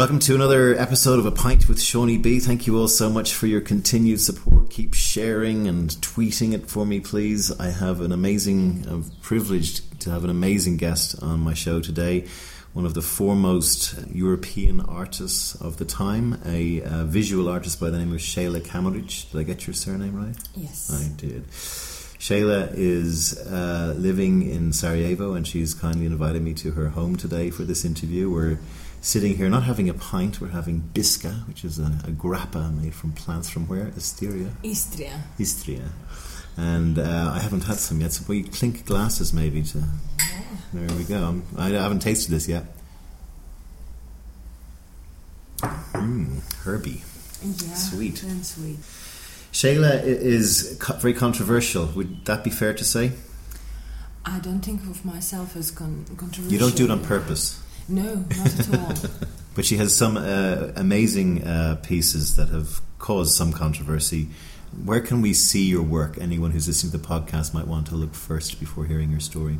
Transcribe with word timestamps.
Welcome 0.00 0.20
to 0.20 0.34
another 0.34 0.74
episode 0.76 1.18
of 1.18 1.26
A 1.26 1.30
Pint 1.30 1.68
with 1.68 1.76
Seaniebee. 1.76 2.40
Thank 2.40 2.66
you 2.66 2.78
all 2.78 2.88
so 2.88 3.10
much 3.10 3.34
for 3.34 3.46
your 3.46 3.60
continued 3.60 4.18
support. 4.22 4.70
Keep 4.70 4.94
sharing 4.94 5.68
and 5.68 5.90
tweeting 5.90 6.54
it 6.54 6.70
for 6.70 6.86
me, 6.86 7.00
please. 7.00 7.52
I 7.60 7.66
have 7.66 8.00
an 8.00 8.10
amazing, 8.10 8.86
I'm 8.88 9.04
privileged 9.20 10.00
to 10.00 10.10
have 10.10 10.24
an 10.24 10.30
amazing 10.30 10.78
guest 10.78 11.22
on 11.22 11.40
my 11.40 11.52
show 11.52 11.82
today. 11.82 12.26
One 12.72 12.86
of 12.86 12.94
the 12.94 13.02
foremost 13.02 13.94
European 14.10 14.80
artists 14.80 15.54
of 15.56 15.76
the 15.76 15.84
time, 15.84 16.40
a, 16.46 16.80
uh 16.80 17.04
visual 17.04 17.50
artist 17.50 17.78
by 17.78 17.90
the 17.90 17.98
name 17.98 18.14
of 18.14 18.20
Šejla 18.20 18.62
Kamerić. 18.62 19.30
Did 19.32 19.38
I 19.38 19.42
get 19.42 19.66
your 19.66 19.74
surname 19.74 20.16
right? 20.16 20.36
Yes. 20.56 20.90
I 20.90 21.14
did. 21.20 21.46
Šejla 21.50 22.72
is 22.74 23.38
uh, 23.38 23.94
living 23.98 24.48
in 24.48 24.72
Sarajevo 24.72 25.34
and 25.34 25.46
she's 25.46 25.74
kindly 25.74 26.06
invited 26.06 26.40
me 26.40 26.54
to 26.54 26.70
her 26.70 26.88
home 26.88 27.16
today 27.16 27.50
for 27.50 27.64
this 27.64 27.84
interview. 27.84 28.30
We're 28.30 28.58
sitting 29.00 29.36
here 29.36 29.48
not 29.48 29.64
having 29.64 29.88
a 29.88 29.94
pint, 29.94 30.40
we're 30.40 30.48
having 30.48 30.90
biska, 30.94 31.46
which 31.48 31.64
is 31.64 31.78
a, 31.78 31.86
a 32.04 32.10
grappa 32.10 32.74
made 32.80 32.94
from 32.94 33.12
plants 33.12 33.48
from 33.48 33.66
where? 33.66 33.88
Istria? 33.96 34.50
Istria. 34.62 35.22
Istria. 35.38 35.90
And 36.56 36.98
uh, 36.98 37.32
I 37.34 37.38
haven't 37.40 37.64
had 37.64 37.76
some 37.76 38.00
yet, 38.00 38.12
so 38.12 38.24
we 38.28 38.42
clink 38.42 38.84
glasses 38.84 39.32
maybe 39.32 39.62
to. 39.62 39.82
There 40.72 40.96
we 40.96 41.04
go. 41.04 41.16
I'm, 41.24 41.42
I 41.56 41.68
haven't 41.68 42.00
tasted 42.00 42.30
this 42.30 42.48
yet. 42.48 42.64
Mmm, 45.60 46.40
herby. 46.64 47.02
Yeah. 47.42 47.74
Sweet. 47.74 48.22
And 48.22 48.44
sweet. 48.44 48.78
Šejla 49.52 50.04
is 50.04 50.78
very 51.00 51.14
controversial. 51.14 51.86
Would 51.86 52.24
that 52.26 52.44
be 52.44 52.50
fair 52.50 52.72
to 52.74 52.84
say? 52.84 53.12
I 54.24 54.38
don't 54.38 54.60
think 54.60 54.82
of 54.82 55.04
myself 55.04 55.56
as 55.56 55.70
con- 55.70 56.04
controversial. 56.16 56.52
You 56.52 56.58
don't 56.58 56.76
do 56.76 56.84
it 56.84 56.90
on 56.90 57.02
purpose. 57.02 57.60
No, 57.88 58.24
not 58.36 58.60
at 58.60 58.78
all. 58.78 58.94
But 59.54 59.64
she 59.64 59.78
has 59.78 59.94
some 59.94 60.16
uh, 60.16 60.68
amazing 60.76 61.42
uh, 61.44 61.76
pieces 61.82 62.36
that 62.36 62.50
have 62.50 62.80
caused 62.98 63.34
some 63.34 63.52
controversy. 63.52 64.28
Where 64.84 65.00
can 65.00 65.20
we 65.22 65.34
see 65.34 65.64
your 65.68 65.82
work? 65.82 66.16
Anyone 66.20 66.52
who's 66.52 66.68
listening 66.68 66.92
to 66.92 66.98
the 66.98 67.04
podcast 67.06 67.52
might 67.52 67.66
want 67.66 67.88
to 67.88 67.96
look 67.96 68.14
first 68.14 68.60
before 68.60 68.84
hearing 68.86 69.10
your 69.10 69.18
story. 69.20 69.58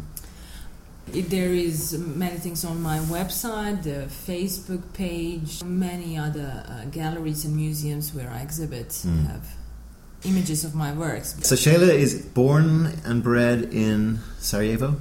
There 1.08 1.52
is 1.52 1.98
many 1.98 2.36
things 2.36 2.64
on 2.64 2.80
my 2.80 2.98
website, 3.00 3.82
the 3.82 4.06
Facebook 4.08 4.92
page, 4.94 5.60
many 5.64 6.16
other 6.16 6.62
uh, 6.68 6.84
galleries 6.92 7.44
and 7.44 7.56
museums 7.56 8.14
where 8.14 8.30
I 8.30 8.42
exhibit 8.42 8.90
Mm. 9.04 9.26
have 9.26 9.44
images 10.24 10.64
of 10.64 10.74
my 10.74 10.92
works. 10.92 11.34
So 11.42 11.56
Šejla 11.56 11.88
is 11.92 12.14
born 12.26 12.92
and 13.04 13.24
bred 13.24 13.74
in 13.74 14.20
Sarajevo. 14.38 15.00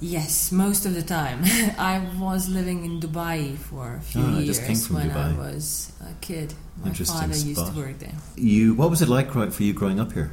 Yes, 0.00 0.52
most 0.52 0.84
of 0.86 0.94
the 0.94 1.02
time. 1.02 1.40
I 1.78 1.98
was 2.18 2.48
living 2.48 2.84
in 2.84 3.00
Dubai 3.00 3.56
for 3.56 3.96
a 3.96 4.00
few 4.00 4.22
I 4.22 4.30
years 4.40 4.46
just 4.46 4.64
came 4.66 4.76
from 4.76 4.96
when 4.96 5.10
Dubai. 5.10 5.34
I 5.34 5.38
was 5.38 5.92
a 6.00 6.12
kid. 6.20 6.54
My 6.82 6.88
Interesting 6.88 7.16
father 7.20 7.36
used 7.36 7.56
spot. 7.56 7.72
to 7.74 7.80
work 7.80 7.98
there. 8.00 8.12
You, 8.36 8.74
what 8.74 8.90
was 8.90 9.00
it 9.02 9.08
like 9.08 9.30
growing, 9.30 9.50
for 9.50 9.62
you 9.62 9.72
growing 9.72 10.00
up 10.00 10.12
here? 10.12 10.32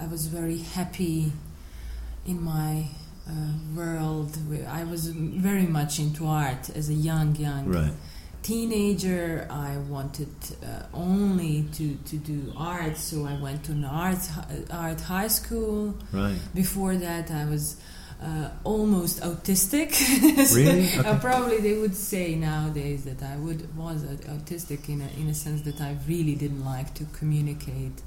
I 0.00 0.06
was 0.06 0.26
very 0.26 0.58
happy 0.58 1.32
in 2.26 2.42
my 2.42 2.86
uh, 3.28 3.32
world. 3.74 4.36
I 4.68 4.84
was 4.84 5.08
very 5.08 5.66
much 5.66 5.98
into 5.98 6.26
art 6.26 6.70
as 6.70 6.88
a 6.90 6.94
young, 6.94 7.34
young 7.36 7.66
Right. 7.66 7.92
teenager. 8.42 9.46
I 9.50 9.78
wanted 9.78 10.28
uh, 10.62 10.82
only 10.92 11.64
to, 11.74 11.94
to 12.10 12.16
do 12.16 12.52
art, 12.56 12.96
so 12.96 13.24
I 13.26 13.34
went 13.40 13.64
to 13.64 13.72
an 13.72 13.84
art 13.84 14.18
art 14.70 15.00
high 15.00 15.28
school. 15.28 15.94
Right. 16.12 16.38
Before 16.54 16.94
that, 16.96 17.30
I 17.30 17.46
was. 17.46 17.76
Uh, 18.22 18.48
almost 18.64 19.20
autistic. 19.20 19.90
Really? 20.54 20.88
Uh, 20.98 21.18
probably 21.18 21.58
they 21.58 21.78
would 21.78 21.94
say 21.94 22.34
nowadays 22.34 23.04
that 23.04 23.22
I 23.22 23.36
would 23.36 23.76
was 23.76 24.04
uh, 24.04 24.16
autistic 24.32 24.88
in 24.88 25.00
a, 25.02 25.20
in 25.20 25.28
a 25.28 25.34
sense 25.34 25.62
that 25.62 25.80
I 25.80 25.96
really 26.08 26.34
didn't 26.34 26.64
like 26.64 26.94
to 26.94 27.04
communicate 27.12 28.00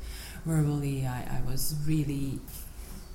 verbally. 0.46 1.06
I, 1.06 1.20
I 1.38 1.42
was 1.50 1.76
really 1.86 2.40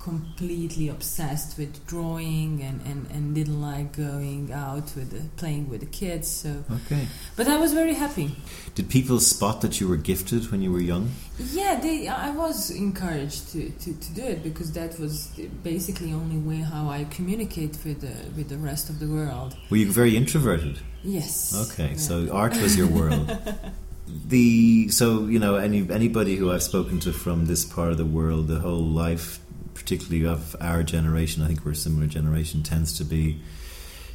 completely 0.03 0.89
obsessed 0.89 1.57
with 1.57 1.71
drawing 1.87 2.61
and, 2.61 2.81
and, 2.85 3.09
and 3.09 3.33
didn't 3.33 3.61
like 3.61 3.95
going 3.95 4.51
out 4.51 4.93
with 4.97 5.09
the, 5.11 5.21
playing 5.37 5.69
with 5.69 5.79
the 5.79 5.85
kids. 6.01 6.27
So, 6.27 6.49
Okay. 6.79 7.07
but 7.37 7.47
I 7.47 7.57
was 7.57 7.71
very 7.73 7.93
happy. 7.93 8.35
Did 8.75 8.89
people 8.89 9.19
spot 9.21 9.61
that 9.61 9.79
you 9.79 9.87
were 9.87 9.95
gifted 10.11 10.51
when 10.51 10.61
you 10.61 10.71
were 10.73 10.81
young? 10.81 11.11
Yeah, 11.53 11.79
they, 11.79 12.07
I 12.09 12.31
was 12.31 12.69
encouraged 12.69 13.51
to, 13.53 13.69
to, 13.69 13.93
to 13.93 14.13
do 14.13 14.23
it 14.23 14.43
because 14.43 14.73
that 14.73 14.99
was 14.99 15.27
basically 15.63 16.11
only 16.11 16.37
way 16.37 16.57
how 16.73 16.89
I 16.89 17.05
communicate 17.05 17.77
with 17.85 18.01
the 18.01 18.13
with 18.35 18.49
the 18.49 18.57
rest 18.57 18.89
of 18.89 18.99
the 18.99 19.07
world. 19.07 19.55
Were 19.69 19.77
you 19.77 19.89
very 19.91 20.17
introverted? 20.17 20.79
Yes. 21.03 21.53
Okay, 21.71 21.91
Yeah. 21.91 21.97
so 21.97 22.29
art 22.31 22.55
was 22.61 22.75
your 22.77 22.87
world. 22.87 23.27
the 24.27 24.89
so 24.89 25.25
you 25.27 25.39
know 25.39 25.55
any 25.55 25.79
anybody 25.89 26.35
who 26.35 26.51
I've 26.51 26.61
spoken 26.63 26.99
to 27.01 27.13
from 27.13 27.45
this 27.45 27.63
part 27.65 27.91
of 27.91 27.97
the 27.97 28.05
world, 28.05 28.47
the 28.47 28.59
whole 28.59 28.83
life, 29.05 29.39
particularly 29.73 30.25
of 30.25 30.55
our 30.59 30.83
generation, 30.83 31.43
I 31.43 31.47
think 31.47 31.65
we're 31.65 31.71
a 31.71 31.75
similar 31.75 32.07
generation, 32.07 32.63
tends 32.63 32.97
to 32.97 33.03
be, 33.03 33.41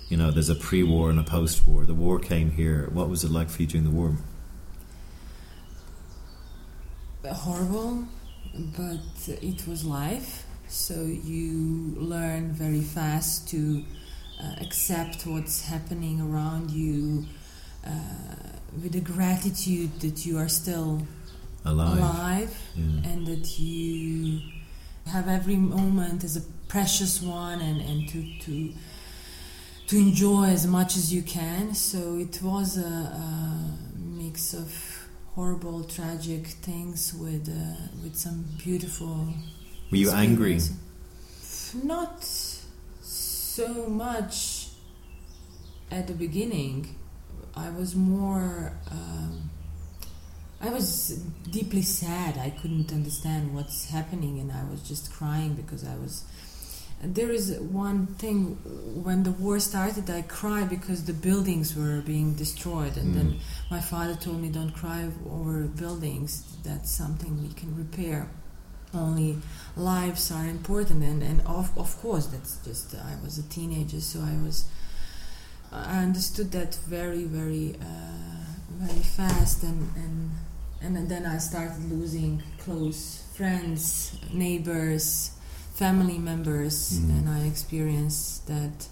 you 0.09 0.17
know, 0.17 0.31
there's 0.31 0.49
a 0.49 0.55
pre-war 0.55 1.11
and 1.11 1.19
a 1.19 1.23
post-war. 1.25 1.85
The 1.85 1.95
war 1.95 2.19
came 2.19 2.51
here. 2.53 2.89
What 2.93 3.09
was 3.09 3.25
it 3.25 3.31
like 3.31 3.51
for 3.51 3.63
you 3.63 3.69
during 3.69 3.85
the 3.85 3.91
war? 3.91 4.17
horrible, 7.31 8.05
but 8.77 9.29
it 9.43 9.67
was 9.67 9.85
life. 9.85 10.45
So 10.69 10.95
you 11.03 11.95
learn 11.97 12.53
very 12.53 12.81
fast 12.81 13.49
to 13.51 13.85
uh, 14.43 14.55
accept 14.61 15.27
what's 15.27 15.65
happening 15.65 16.21
around 16.21 16.71
you 16.71 17.27
uh, 17.87 17.91
with 18.83 18.93
the 18.93 19.01
gratitude 19.01 20.01
that 20.01 20.25
you 20.27 20.39
are 20.39 20.49
still 20.49 21.07
Alive. 21.65 21.99
alive 21.99 22.63
Yeah. 22.77 23.11
and 23.11 23.27
that 23.27 23.59
you 23.59 24.41
have 25.09 25.29
every 25.29 25.57
moment 25.57 26.25
as 26.25 26.37
a 26.37 26.43
precious 26.69 27.23
one 27.23 27.61
and, 27.61 27.81
and 27.81 28.09
to, 28.09 28.39
to 28.41 28.73
to 29.89 29.97
enjoy 29.97 30.45
as 30.45 30.67
much 30.67 30.97
as 30.97 31.13
you 31.15 31.23
can. 31.23 31.75
So 31.75 32.19
it 32.19 32.43
was 32.43 32.77
a, 32.77 32.83
a 32.83 33.79
mix 33.99 34.53
of 34.53 35.09
horrible, 35.35 35.85
tragic 35.85 36.47
things 36.47 37.15
with 37.15 37.49
uh, 37.49 37.89
with 38.03 38.15
some 38.17 38.45
beautiful. 38.59 39.33
Were 39.91 39.97
you 39.97 40.11
angry? 40.11 40.61
Not 41.83 42.23
so 42.23 43.89
much 43.89 44.69
at 45.91 46.07
the 46.07 46.15
beginning. 46.15 46.95
I 47.57 47.71
was 47.71 47.95
more. 47.97 48.73
Um, 48.91 49.48
I 50.61 50.71
was 50.71 51.11
deeply 51.51 51.83
sad. 51.83 52.37
I 52.37 52.51
couldn't 52.51 52.93
understand 52.93 53.55
what's 53.55 53.91
happening, 53.91 54.41
and 54.41 54.51
I 54.51 54.65
was 54.71 54.83
just 54.83 55.13
crying 55.13 55.55
because 55.55 55.85
I 55.87 55.95
was. 55.97 56.25
There 57.01 57.31
is 57.31 57.57
one 57.61 58.09
thing 58.19 58.57
when 59.05 59.23
the 59.23 59.31
war 59.31 59.61
started, 59.61 60.11
I 60.11 60.23
cried 60.23 60.69
because 60.69 61.05
the 61.05 61.13
buildings 61.13 61.77
were 61.77 62.01
being 62.01 62.35
destroyed, 62.35 62.97
and 62.97 63.15
then 63.15 63.29
Mm. 63.35 63.39
my 63.71 63.81
father 63.81 64.17
told 64.17 64.41
me, 64.43 64.49
"Don't 64.49 64.75
cry 64.75 65.09
over 65.31 65.69
buildings. 65.69 66.43
That's 66.65 66.91
something 66.91 67.41
we 67.41 67.53
can 67.55 67.77
repair. 67.77 68.29
Only 68.93 69.39
lives 69.77 70.33
are 70.33 70.45
important." 70.59 71.05
And 71.05 71.23
and 71.23 71.41
of 71.43 71.71
of 71.79 71.91
course, 72.03 72.27
that's 72.27 72.57
just 72.65 72.97
I 72.97 73.15
was 73.25 73.39
a 73.39 73.45
teenager, 73.45 74.01
so 74.01 74.19
I 74.21 74.35
was. 74.45 74.65
I 75.71 76.03
understood 76.03 76.51
that 76.53 76.75
very 76.89 77.25
very 77.39 77.77
uh, 77.81 78.48
very 78.79 79.03
fast, 79.03 79.63
and 79.63 79.91
and 79.97 80.31
and 80.81 81.09
then 81.11 81.27
I 81.27 81.39
started 81.39 81.91
losing 81.91 82.43
close 82.65 83.25
friends, 83.35 84.13
neighbors, 84.33 85.33
family 85.75 86.19
members, 86.19 86.77
Mhm. 86.99 87.11
and 87.19 87.29
I 87.29 87.41
experienced 87.47 88.47
that 88.47 88.89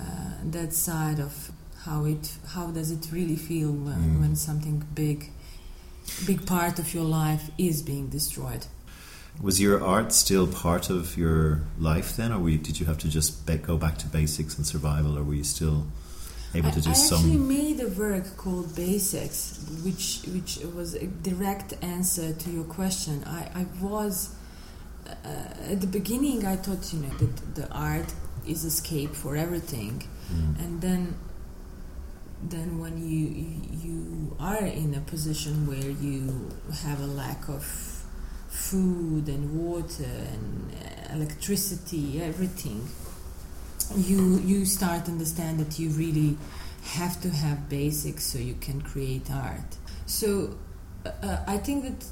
uh, 0.00 0.04
that 0.50 0.72
side 0.74 1.18
of 1.20 1.50
how 1.84 2.04
it 2.04 2.24
how 2.54 2.66
does 2.70 2.90
it 2.90 3.08
really 3.12 3.36
feel 3.36 3.72
when, 3.72 3.98
Mm. 4.16 4.20
when 4.20 4.36
something 4.36 4.82
big 4.94 5.30
big 6.26 6.44
part 6.46 6.78
of 6.78 6.92
your 6.94 7.04
life 7.04 7.50
is 7.58 7.82
being 7.82 8.08
destroyed. 8.10 8.66
Was 9.40 9.60
your 9.60 9.82
art 9.82 10.12
still 10.12 10.46
part 10.46 10.90
of 10.90 11.16
your 11.16 11.60
life 11.78 12.16
then, 12.16 12.32
or 12.32 12.38
were 12.40 12.50
you, 12.50 12.58
did 12.58 12.80
you 12.80 12.86
have 12.86 12.98
to 12.98 13.08
just 13.08 13.46
be, 13.46 13.56
go 13.56 13.76
back 13.78 13.96
to 13.98 14.06
basics 14.08 14.56
and 14.58 14.66
survival, 14.66 15.16
or 15.18 15.22
were 15.22 15.34
you 15.36 15.44
still 15.44 15.86
able 16.54 16.68
I, 16.68 16.72
to 16.72 16.80
do 16.80 16.90
I 16.90 16.92
some? 16.94 17.18
actually 17.18 17.36
made 17.38 17.80
a 17.80 17.88
work 17.88 18.36
called 18.36 18.74
Basics, 18.76 19.58
which 19.84 20.22
which 20.34 20.58
was 20.74 20.94
a 20.94 21.06
direct 21.06 21.74
answer 21.82 22.32
to 22.32 22.50
your 22.50 22.64
question. 22.64 23.22
I, 23.26 23.42
I 23.62 23.66
was 23.80 24.34
uh, 25.06 25.72
at 25.72 25.80
the 25.80 25.86
beginning. 25.86 26.44
I 26.46 26.56
thought 26.56 26.92
you 26.92 27.00
know 27.00 27.14
that 27.22 27.54
the 27.54 27.66
art 27.72 28.12
is 28.46 28.64
escape 28.64 29.14
for 29.14 29.36
everything, 29.36 30.02
Mm. 30.32 30.58
and 30.64 30.80
then 30.80 31.02
then 32.42 32.78
when 32.78 32.94
you 33.12 33.26
you 33.86 34.36
are 34.38 34.64
in 34.64 34.94
a 34.94 35.00
position 35.00 35.66
where 35.66 35.90
you 36.06 36.48
have 36.84 37.00
a 37.00 37.06
lack 37.22 37.48
of 37.48 37.64
food 38.48 39.28
and 39.28 39.44
water 39.66 40.04
and 40.34 40.72
uh, 40.72 41.14
electricity 41.16 42.22
everything 42.22 42.80
you 43.96 44.38
you 44.40 44.64
start 44.64 45.06
to 45.06 45.12
understand 45.12 45.58
that 45.60 45.78
you 45.78 45.90
really 45.90 46.36
have 46.82 47.20
to 47.22 47.30
have 47.30 47.68
basics 47.68 48.24
so 48.24 48.38
you 48.38 48.54
can 48.60 48.80
create 48.80 49.30
art. 49.30 49.76
So 50.06 50.56
uh, 51.04 51.38
I 51.46 51.58
think 51.58 51.84
that, 51.84 52.04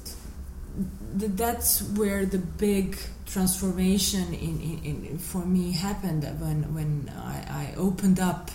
that 1.15 1.37
that's 1.37 1.81
where 1.81 2.25
the 2.25 2.37
big 2.37 2.97
transformation 3.25 4.33
in, 4.33 4.59
in, 4.61 5.05
in, 5.05 5.17
for 5.17 5.45
me 5.45 5.71
happened 5.71 6.23
when 6.39 6.73
when 6.73 7.11
I, 7.15 7.73
I, 7.73 7.75
opened 7.77 8.19
up 8.19 8.49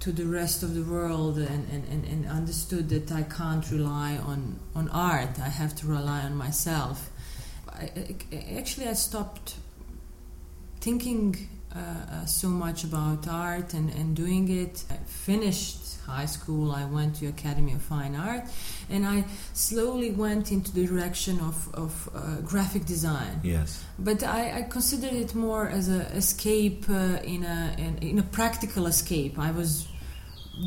to 0.00 0.12
the 0.12 0.24
rest 0.24 0.62
of 0.62 0.74
the 0.74 0.82
world 0.82 1.36
and, 1.36 1.68
and, 1.70 2.04
and 2.06 2.26
understood 2.26 2.88
that 2.88 3.12
I 3.12 3.22
can't 3.22 3.70
rely 3.70 4.16
on, 4.16 4.58
on 4.74 4.88
art. 4.88 5.38
I 5.38 5.48
have 5.48 5.74
to 5.76 5.86
rely 5.86 6.22
on 6.22 6.34
myself. 6.36 7.10
I, 7.68 8.16
actually, 8.58 8.88
I 8.88 8.94
stopped 8.94 9.56
thinking 10.80 11.48
uh, 11.74 11.78
uh, 11.78 12.24
so 12.24 12.48
much 12.48 12.84
about 12.84 13.28
art 13.28 13.74
and, 13.74 13.90
and 13.90 14.16
doing 14.16 14.48
it. 14.50 14.84
I 14.90 14.96
finished 15.06 15.80
high 16.06 16.26
school, 16.26 16.72
I 16.72 16.84
went 16.84 17.16
to 17.16 17.26
Academy 17.28 17.72
of 17.72 17.82
Fine 17.82 18.16
Art, 18.16 18.44
and 18.88 19.06
I 19.06 19.24
slowly 19.52 20.10
went 20.10 20.50
into 20.50 20.72
the 20.72 20.84
direction 20.86 21.38
of, 21.40 21.72
of 21.74 22.10
uh, 22.14 22.40
graphic 22.40 22.84
design. 22.86 23.40
Yes. 23.42 23.84
But 23.98 24.22
I, 24.24 24.58
I 24.58 24.62
considered 24.62 25.12
it 25.12 25.34
more 25.34 25.68
as 25.68 25.88
an 25.88 26.02
escape 26.22 26.86
uh, 26.90 27.18
in, 27.22 27.44
a, 27.44 27.74
in, 27.78 27.98
in, 27.98 28.18
a 28.18 28.24
practical 28.24 28.86
escape. 28.86 29.38
I 29.38 29.52
was 29.52 29.86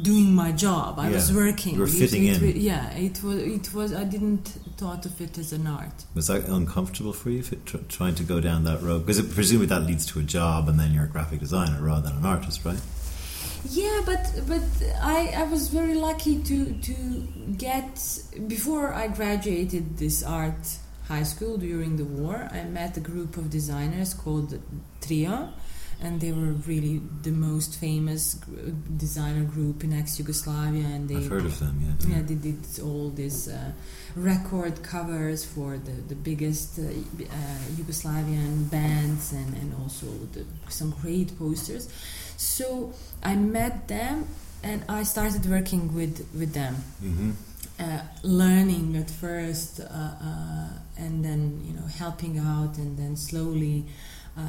doing 0.01 0.33
my 0.33 0.51
job. 0.51 0.99
I 0.99 1.09
yeah. 1.09 1.15
was 1.15 1.33
working. 1.33 1.75
You 1.75 1.81
were 1.81 1.87
fitting 1.87 2.25
it, 2.25 2.41
it, 2.41 2.55
in. 2.55 2.61
Yeah, 2.61 2.89
it 2.91 3.23
was. 3.23 3.37
It 3.37 3.73
was. 3.73 3.93
I 3.93 4.03
didn't 4.03 4.47
thought 4.77 5.05
of 5.05 5.19
it 5.21 5.37
as 5.37 5.53
an 5.53 5.67
art. 5.67 6.05
Was 6.15 6.27
that 6.27 6.47
uncomfortable 6.47 7.13
for 7.13 7.29
you, 7.29 7.43
tr- 7.43 7.77
trying 7.89 8.15
to 8.15 8.23
go 8.23 8.39
down 8.39 8.63
that 8.63 8.81
road? 8.81 9.05
Because 9.05 9.21
presumably 9.33 9.67
that 9.67 9.83
leads 9.83 10.05
to 10.07 10.19
a 10.19 10.23
job, 10.23 10.67
and 10.67 10.79
then 10.79 10.93
you're 10.93 11.05
a 11.05 11.07
graphic 11.07 11.39
designer 11.39 11.81
rather 11.81 12.09
than 12.09 12.17
an 12.17 12.25
artist, 12.25 12.65
right? 12.65 12.79
Yeah, 13.69 14.01
but 14.05 14.41
but 14.47 14.61
I, 15.01 15.33
I 15.37 15.43
was 15.43 15.69
very 15.69 15.95
lucky 15.95 16.41
to 16.43 16.73
to 16.73 16.93
get 17.57 18.19
before 18.47 18.93
I 18.93 19.07
graduated 19.07 19.97
this 19.97 20.23
art 20.23 20.77
high 21.07 21.23
school 21.23 21.57
during 21.57 21.97
the 21.97 22.05
war. 22.05 22.49
I 22.51 22.63
met 22.63 22.97
a 22.97 22.99
group 22.99 23.37
of 23.37 23.49
designers 23.49 24.13
called 24.13 24.59
Trio 25.01 25.49
and 26.01 26.19
they 26.19 26.31
were 26.31 26.53
really 26.67 27.01
the 27.21 27.31
most 27.31 27.79
famous 27.79 28.33
designer 28.97 29.43
group 29.43 29.83
in 29.83 29.93
ex-Yugoslavia. 29.93 30.85
And 30.85 31.09
they, 31.09 31.15
I've 31.15 31.27
heard 31.27 31.45
of 31.45 31.59
them. 31.59 31.79
Yeah, 31.81 32.15
yeah, 32.15 32.21
they 32.21 32.35
did 32.35 32.57
all 32.81 33.09
these 33.09 33.47
uh, 33.47 33.71
record 34.15 34.83
covers 34.83 35.45
for 35.45 35.77
the 35.77 35.91
the 35.91 36.15
biggest 36.15 36.79
uh, 36.79 36.83
uh, 36.83 36.87
Yugoslavian 37.77 38.69
bands, 38.69 39.31
and 39.31 39.53
and 39.55 39.73
also 39.81 40.07
the, 40.33 40.45
some 40.69 40.91
great 41.01 41.37
posters. 41.37 41.89
So 42.37 42.93
I 43.23 43.35
met 43.35 43.87
them, 43.87 44.27
and 44.63 44.83
I 44.89 45.03
started 45.03 45.45
working 45.49 45.93
with 45.93 46.27
with 46.33 46.53
them. 46.53 46.75
Mm-hmm. 47.03 47.31
Uh, 47.79 48.01
learning 48.21 48.95
at 48.97 49.09
first, 49.09 49.79
uh, 49.79 49.83
uh, 49.83 50.67
and 50.95 51.25
then 51.25 51.59
you 51.65 51.73
know 51.73 51.87
helping 51.87 52.37
out, 52.37 52.77
and 52.77 52.97
then 52.97 53.15
slowly 53.15 53.85
uh, 54.37 54.41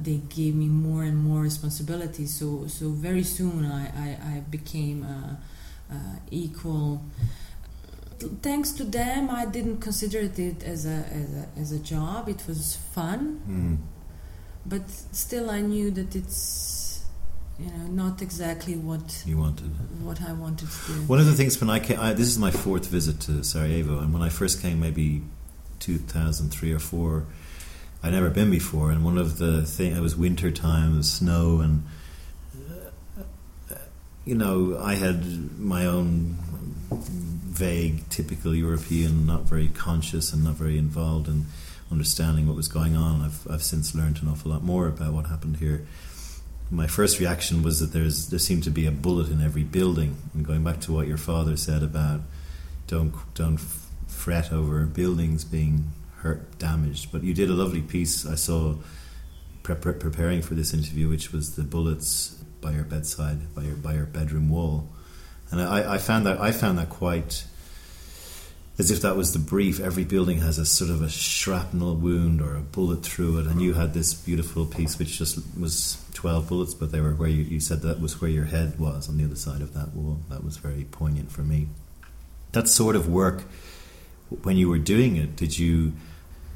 they 0.00 0.20
gave 0.28 0.54
me 0.54 0.66
more 0.66 1.02
and 1.02 1.16
more 1.16 1.42
responsibility. 1.42 2.26
So 2.26 2.66
so 2.68 2.90
very 2.90 3.24
soon 3.24 3.66
I 3.66 3.86
I, 3.86 4.36
I 4.36 4.40
became 4.50 5.04
uh, 5.04 5.94
uh, 5.94 6.16
equal. 6.30 7.02
Thanks 8.40 8.70
to 8.72 8.84
them, 8.84 9.30
I 9.30 9.46
didn't 9.46 9.78
consider 9.80 10.20
it 10.20 10.38
as 10.62 10.86
a 10.86 11.04
as 11.20 11.34
a, 11.34 11.48
as 11.60 11.72
a 11.72 11.78
job. 11.80 12.28
It 12.28 12.42
was 12.46 12.76
fun, 12.94 13.42
mm. 13.48 13.78
but 14.64 14.88
still 15.10 15.50
I 15.50 15.60
knew 15.60 15.90
that 15.90 16.14
it's 16.14 17.04
you 17.58 17.66
know 17.66 18.04
not 18.04 18.22
exactly 18.22 18.76
what 18.76 19.24
you 19.26 19.38
wanted 19.38 19.70
what 20.04 20.22
I 20.22 20.32
wanted 20.32 20.68
to 20.70 20.92
do. 20.92 21.00
One 21.06 21.18
of 21.18 21.26
the 21.26 21.34
things 21.34 21.60
when 21.60 21.68
I 21.68 21.80
came, 21.80 21.98
I, 21.98 22.12
this 22.12 22.28
is 22.28 22.38
my 22.38 22.52
fourth 22.52 22.86
visit 22.86 23.20
to 23.22 23.42
Sarajevo, 23.42 23.98
and 23.98 24.12
when 24.12 24.22
I 24.22 24.28
first 24.28 24.62
came, 24.62 24.78
maybe 24.78 25.22
2003 25.80 26.72
or 26.72 26.78
four, 26.78 27.26
I'd 28.02 28.12
never 28.12 28.30
been 28.30 28.50
before, 28.50 28.90
and 28.90 29.04
one 29.04 29.16
of 29.16 29.38
the 29.38 29.64
things 29.64 29.96
it 29.96 30.00
was 30.00 30.16
winter 30.16 30.50
time, 30.50 31.02
snow, 31.04 31.60
and 31.60 31.84
uh, 33.70 33.76
you 34.24 34.34
know 34.34 34.76
I 34.78 34.94
had 34.94 35.58
my 35.58 35.86
own 35.86 36.36
vague, 36.90 38.08
typical 38.08 38.54
European, 38.54 39.24
not 39.24 39.42
very 39.42 39.68
conscious 39.68 40.32
and 40.32 40.42
not 40.42 40.54
very 40.54 40.78
involved 40.78 41.28
in 41.28 41.46
understanding 41.92 42.48
what 42.48 42.56
was 42.56 42.66
going 42.66 42.96
on. 42.96 43.22
I've 43.22 43.46
I've 43.48 43.62
since 43.62 43.94
learned 43.94 44.20
an 44.20 44.28
awful 44.28 44.50
lot 44.50 44.64
more 44.64 44.88
about 44.88 45.12
what 45.12 45.26
happened 45.26 45.58
here. 45.58 45.86
My 46.70 46.88
first 46.88 47.20
reaction 47.20 47.62
was 47.62 47.78
that 47.78 47.92
there's 47.92 48.30
there 48.30 48.38
seemed 48.40 48.64
to 48.64 48.70
be 48.70 48.86
a 48.86 48.90
bullet 48.90 49.28
in 49.28 49.40
every 49.40 49.62
building, 49.62 50.16
and 50.34 50.44
going 50.44 50.64
back 50.64 50.80
to 50.80 50.92
what 50.92 51.06
your 51.06 51.18
father 51.18 51.56
said 51.56 51.84
about 51.84 52.22
don't 52.88 53.14
don't 53.34 53.60
fret 54.08 54.52
over 54.52 54.84
buildings 54.86 55.44
being 55.44 55.92
hurt, 56.22 56.58
damaged. 56.58 57.12
But 57.12 57.22
you 57.22 57.34
did 57.34 57.50
a 57.50 57.54
lovely 57.54 57.82
piece 57.82 58.24
I 58.26 58.36
saw 58.36 58.76
pre- 59.62 59.74
pre- 59.76 59.94
preparing 59.94 60.42
for 60.42 60.54
this 60.54 60.72
interview, 60.72 61.08
which 61.08 61.32
was 61.32 61.56
the 61.56 61.62
bullets 61.62 62.38
by 62.60 62.72
your 62.72 62.84
bedside, 62.84 63.54
by 63.54 63.62
your 63.62 63.74
by 63.74 63.94
your 63.94 64.06
bedroom 64.06 64.48
wall, 64.48 64.88
and 65.50 65.60
I, 65.60 65.94
I 65.94 65.98
found 65.98 66.26
that 66.26 66.40
I 66.40 66.52
found 66.52 66.78
that 66.78 66.90
quite 66.90 67.44
as 68.78 68.90
if 68.90 69.02
that 69.02 69.16
was 69.16 69.32
the 69.32 69.38
brief. 69.38 69.80
Every 69.80 70.04
building 70.04 70.38
has 70.38 70.58
a 70.58 70.64
sort 70.64 70.90
of 70.90 71.02
a 71.02 71.08
shrapnel 71.08 71.96
wound 71.96 72.40
or 72.40 72.54
a 72.54 72.60
bullet 72.60 73.02
through 73.02 73.40
it, 73.40 73.46
and 73.46 73.60
you 73.60 73.74
had 73.74 73.94
this 73.94 74.14
beautiful 74.14 74.64
piece 74.64 74.96
which 74.98 75.18
just 75.18 75.40
was 75.58 75.98
twelve 76.14 76.48
bullets, 76.48 76.72
but 76.72 76.92
they 76.92 77.00
were 77.00 77.14
where 77.14 77.28
you, 77.28 77.42
you 77.42 77.58
said 77.60 77.82
that 77.82 78.00
was 78.00 78.20
where 78.20 78.30
your 78.30 78.44
head 78.46 78.78
was 78.78 79.08
on 79.08 79.18
the 79.18 79.24
other 79.24 79.34
side 79.34 79.60
of 79.60 79.74
that 79.74 79.92
wall. 79.92 80.20
That 80.30 80.44
was 80.44 80.56
very 80.56 80.84
poignant 80.84 81.32
for 81.32 81.42
me. 81.42 81.66
That 82.52 82.68
sort 82.68 82.94
of 82.94 83.08
work, 83.08 83.42
when 84.42 84.56
you 84.56 84.68
were 84.68 84.78
doing 84.78 85.16
it, 85.16 85.34
did 85.34 85.58
you? 85.58 85.92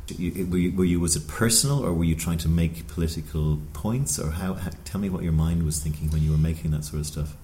You, 0.08 0.46
were, 0.46 0.56
you, 0.56 0.76
were, 0.76 0.84
you, 0.84 1.00
was 1.00 1.16
it 1.16 1.26
personal 1.26 1.84
or 1.84 1.92
were 1.92 2.04
you 2.04 2.14
trying 2.14 2.38
to 2.38 2.48
make 2.48 2.86
political 2.86 3.58
points 3.72 4.18
or 4.20 4.30
how, 4.30 4.54
how, 4.54 4.70
tell 4.84 5.00
me 5.00 5.08
what 5.08 5.24
your 5.24 5.32
mind 5.32 5.64
was 5.64 5.80
thinking 5.80 6.10
when 6.12 6.22
you 6.22 6.30
were 6.30 6.38
making 6.38 6.70
that 6.70 6.84
sort 6.84 7.00
of 7.00 7.06
stuff 7.06 7.36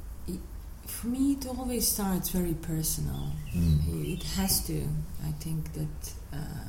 for 0.87 1.07
me 1.09 1.33
it 1.33 1.47
always 1.47 1.89
starts 1.89 2.29
very 2.29 2.55
personal 2.55 3.33
mm. 3.55 4.13
it 4.13 4.23
has 4.23 4.65
to 4.67 4.87
i 5.27 5.31
think 5.41 5.73
that 5.73 6.13
uh, 6.33 6.69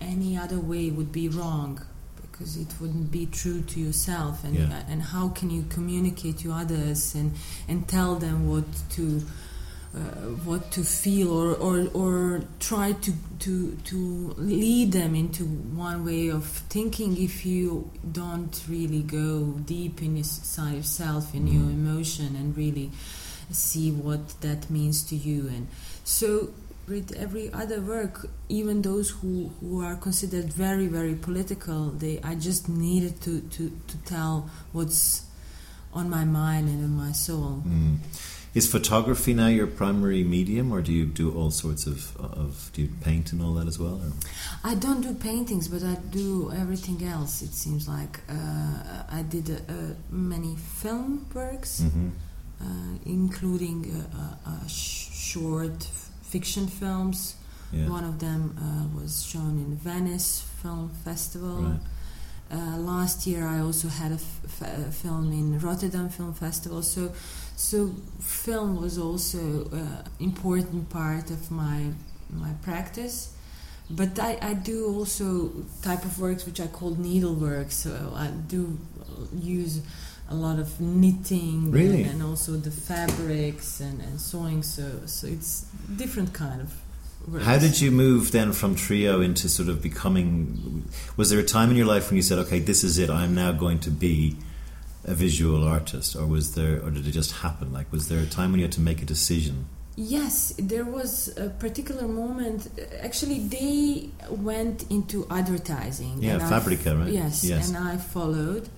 any 0.00 0.36
other 0.36 0.58
way 0.58 0.90
would 0.90 1.12
be 1.12 1.28
wrong 1.28 1.80
because 2.20 2.56
it 2.56 2.68
wouldn't 2.80 3.10
be 3.10 3.26
true 3.26 3.60
to 3.62 3.80
yourself 3.80 4.42
and 4.44 4.56
yeah. 4.56 4.82
and 4.88 5.02
how 5.02 5.28
can 5.28 5.50
you 5.50 5.64
communicate 5.68 6.38
to 6.38 6.52
others 6.52 7.14
and 7.14 7.32
and 7.68 7.86
tell 7.88 8.14
them 8.14 8.48
what 8.48 8.64
to 8.90 9.22
uh, 9.94 10.00
what 10.44 10.70
to 10.70 10.84
feel 10.84 11.32
or, 11.32 11.54
or, 11.54 11.88
or 11.94 12.42
try 12.60 12.92
to, 12.92 13.12
to, 13.38 13.74
to 13.84 14.34
lead 14.36 14.92
them 14.92 15.14
into 15.14 15.44
one 15.44 16.04
way 16.04 16.28
of 16.28 16.44
thinking 16.44 17.16
if 17.16 17.46
you 17.46 17.90
don't 18.12 18.64
really 18.68 19.02
go 19.02 19.44
deep 19.64 20.02
in 20.02 20.18
inside 20.18 20.74
yourself 20.74 21.34
in 21.34 21.46
your 21.46 21.62
mm-hmm. 21.62 21.88
emotion 21.88 22.36
and 22.36 22.54
really 22.56 22.90
see 23.50 23.90
what 23.90 24.40
that 24.42 24.68
means 24.68 25.02
to 25.02 25.16
you 25.16 25.48
and 25.48 25.66
so 26.04 26.50
with 26.86 27.16
every 27.16 27.50
other 27.54 27.80
work 27.80 28.28
even 28.50 28.82
those 28.82 29.08
who, 29.08 29.50
who 29.60 29.82
are 29.82 29.96
considered 29.96 30.52
very 30.52 30.86
very 30.86 31.14
political 31.14 31.86
they 31.90 32.20
I 32.22 32.34
just 32.34 32.68
needed 32.68 33.22
to, 33.22 33.40
to, 33.40 33.72
to 33.86 33.98
tell 34.04 34.50
what's 34.72 35.24
on 35.94 36.10
my 36.10 36.26
mind 36.26 36.68
and 36.68 36.84
in 36.84 36.90
my 36.90 37.12
soul 37.12 37.62
mm. 37.66 37.96
Is 38.54 38.66
photography 38.66 39.34
now 39.34 39.48
your 39.48 39.66
primary 39.66 40.24
medium, 40.24 40.72
or 40.72 40.80
do 40.80 40.92
you 40.92 41.04
do 41.04 41.32
all 41.32 41.50
sorts 41.50 41.86
of, 41.86 42.16
of 42.16 42.70
do 42.72 42.82
you 42.82 42.88
paint 43.02 43.32
and 43.32 43.42
all 43.42 43.54
that 43.54 43.68
as 43.68 43.78
well? 43.78 44.00
Or? 44.02 44.12
I 44.64 44.74
don't 44.74 45.02
do 45.02 45.14
paintings, 45.14 45.68
but 45.68 45.82
I 45.82 45.96
do 46.10 46.50
everything 46.52 47.06
else. 47.06 47.42
It 47.42 47.52
seems 47.52 47.86
like 47.86 48.20
uh, 48.28 49.04
I 49.10 49.22
did 49.28 49.50
uh, 49.50 49.94
many 50.10 50.56
film 50.56 51.26
works, 51.34 51.82
mm-hmm. 51.82 52.08
uh, 52.60 52.98
including 53.04 54.06
uh, 54.14 54.66
sh- 54.66 55.10
short 55.12 55.84
fiction 56.22 56.66
films. 56.66 57.36
Yeah. 57.70 57.88
One 57.90 58.04
of 58.04 58.18
them 58.18 58.56
uh, 58.56 58.98
was 58.98 59.26
shown 59.26 59.58
in 59.58 59.76
Venice 59.76 60.40
Film 60.62 60.90
Festival. 61.04 61.56
Right. 61.56 61.80
Uh, 62.50 62.78
last 62.78 63.26
year, 63.26 63.46
I 63.46 63.60
also 63.60 63.88
had 63.88 64.10
a, 64.10 64.14
f- 64.14 64.62
a 64.62 64.90
film 64.90 65.32
in 65.32 65.58
Rotterdam 65.60 66.08
Film 66.08 66.32
Festival. 66.32 66.80
So, 66.82 67.12
so 67.58 67.88
film 68.20 68.80
was 68.80 68.98
also 68.98 69.38
an 69.72 69.78
uh, 69.78 70.04
important 70.20 70.88
part 70.90 71.28
of 71.32 71.50
my 71.50 71.90
my 72.30 72.52
practice. 72.62 73.34
But 73.90 74.16
I, 74.20 74.38
I 74.40 74.54
do 74.54 74.86
also 74.86 75.50
type 75.82 76.04
of 76.04 76.20
works 76.20 76.46
which 76.46 76.60
I 76.60 76.68
call 76.68 76.94
needlework. 76.94 77.72
So 77.72 78.12
I 78.14 78.28
do 78.28 78.78
use 79.34 79.80
a 80.30 80.36
lot 80.36 80.60
of 80.60 80.80
knitting 80.80 81.72
really? 81.72 82.02
and, 82.02 82.12
and 82.12 82.22
also 82.22 82.52
the 82.52 82.70
fabrics 82.70 83.80
and, 83.80 84.00
and 84.02 84.20
sewing. 84.20 84.62
So 84.62 84.84
so 85.06 85.26
it's 85.26 85.66
different 85.96 86.32
kind 86.32 86.60
of 86.60 86.72
how 87.42 87.58
did 87.58 87.80
you 87.80 87.90
move 87.90 88.30
then 88.30 88.52
from 88.52 88.76
trio 88.76 89.20
into 89.20 89.48
sort 89.48 89.68
of 89.68 89.82
becoming? 89.82 90.84
Was 91.16 91.30
there 91.30 91.40
a 91.40 91.44
time 91.44 91.70
in 91.70 91.76
your 91.76 91.86
life 91.86 92.08
when 92.08 92.16
you 92.16 92.22
said, 92.22 92.38
"Okay, 92.38 92.60
this 92.60 92.84
is 92.84 92.98
it. 92.98 93.10
I'm 93.10 93.34
now 93.34 93.50
going 93.50 93.80
to 93.80 93.90
be 93.90 94.36
a 95.08 95.14
visual 95.14 95.64
artist, 95.64 96.14
or 96.16 96.26
was 96.26 96.54
there, 96.54 96.74
or 96.84 96.90
did 96.90 97.06
it 97.06 97.12
just 97.12 97.32
happen? 97.32 97.72
Like, 97.72 97.90
was 97.92 98.08
there 98.08 98.20
a 98.20 98.26
time 98.26 98.50
when 98.52 98.60
you 98.60 98.66
had 98.66 98.72
to 98.72 98.80
make 98.80 99.00
a 99.02 99.06
decision? 99.06 99.66
Yes, 99.96 100.54
there 100.58 100.84
was 100.84 101.36
a 101.36 101.48
particular 101.50 102.06
moment. 102.06 102.68
Actually, 103.00 103.40
they 103.40 104.10
went 104.30 104.84
into 104.90 105.26
advertising. 105.30 106.18
Yeah, 106.22 106.38
Fabrika, 106.38 106.98
right? 107.00 107.12
Yes, 107.12 107.42
Yes. 107.44 107.68
and 107.68 107.76
I 107.76 107.96
followed. 107.96 108.68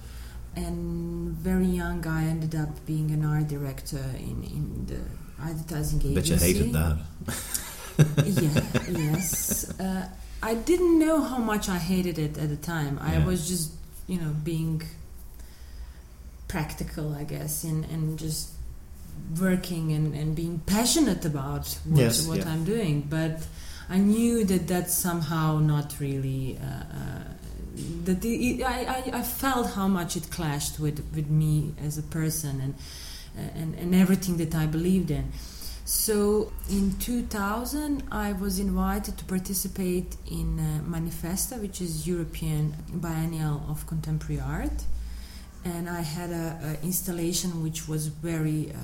And 0.57 1.33
very 1.37 1.67
young, 1.67 2.07
I 2.07 2.25
ended 2.25 2.55
up 2.55 2.85
being 2.87 3.11
an 3.11 3.25
art 3.25 3.49
director 3.49 4.05
in, 4.19 4.43
in 4.45 4.87
the 4.87 5.01
advertising 5.45 6.01
agency. 6.01 6.15
Bet 6.15 6.27
you 6.29 6.37
hated 6.37 6.73
that. 6.73 6.99
yeah, 8.27 8.63
yes. 8.91 9.71
Uh, 9.79 10.09
I 10.43 10.55
didn't 10.55 10.99
know 10.99 11.21
how 11.23 11.39
much 11.39 11.69
I 11.69 11.79
hated 11.79 12.19
it 12.19 12.39
at 12.39 12.49
the 12.49 12.57
time. 12.57 12.99
I 12.99 13.19
was 13.25 13.47
just, 13.47 13.73
you 14.07 14.19
know, 14.19 14.33
being 14.43 14.83
practical, 16.51 17.15
I 17.15 17.25
guess, 17.25 17.65
and, 17.65 17.85
and 17.87 18.19
just 18.19 18.51
working 19.41 19.93
and, 19.93 20.15
and 20.15 20.35
being 20.35 20.59
passionate 20.67 21.25
about 21.25 21.67
what, 21.85 22.01
Yes, 22.01 22.27
what 22.27 22.39
yeah. 22.39 22.51
I'm 22.51 22.65
doing. 22.65 23.07
But 23.09 23.39
I 23.89 23.99
knew 23.99 24.45
that 24.45 24.67
that's 24.67 24.95
somehow 24.95 25.59
not 25.59 25.89
really. 26.01 26.59
Uh, 26.59 26.67
uh, 26.67 27.23
that 28.05 28.25
it, 28.25 28.63
I, 28.63 28.79
I, 28.97 29.19
I 29.21 29.23
felt 29.23 29.71
how 29.71 29.89
much 29.89 30.17
it 30.17 30.31
clashed 30.31 30.81
with, 30.81 30.99
with 31.15 31.29
me 31.31 31.73
as 31.87 31.97
a 31.99 32.03
person 32.03 32.61
and, 32.61 32.75
and, 33.55 33.75
and 33.77 33.95
everything 33.95 34.37
that 34.39 34.55
I 34.55 34.67
believed 34.67 35.11
in. 35.11 35.31
So 35.85 36.53
in 36.69 36.97
2000, 36.99 38.05
I 38.13 38.33
was 38.33 38.59
invited 38.59 39.19
to 39.19 39.25
participate 39.25 40.17
in 40.31 40.59
uh, 40.59 40.83
Manifesta, 40.89 41.61
which 41.61 41.81
is 41.81 42.07
European 42.07 42.75
Biennial 42.93 43.63
of 43.69 43.87
Contemporary 43.87 44.41
Art, 44.41 44.85
and 45.65 45.89
I 45.89 46.01
had 46.01 46.31
a, 46.31 46.77
a 46.81 46.85
installation 46.85 47.63
which 47.63 47.89
was 47.89 48.07
very 48.07 48.73
uh, 48.73 48.77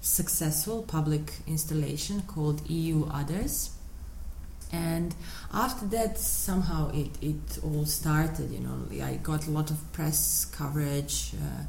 successful, 0.00 0.82
public 0.82 1.32
installation 1.46 2.22
called 2.22 2.68
EU 2.68 3.06
Others. 3.06 3.70
And 4.72 5.14
after 5.52 5.84
that, 5.86 6.18
somehow 6.18 6.90
it, 6.94 7.10
it 7.20 7.58
all 7.62 7.84
started. 7.84 8.50
You 8.50 8.60
know, 8.60 9.04
I 9.04 9.16
got 9.16 9.46
a 9.46 9.50
lot 9.50 9.70
of 9.70 9.92
press 9.92 10.46
coverage. 10.46 11.32
Uh, 11.34 11.64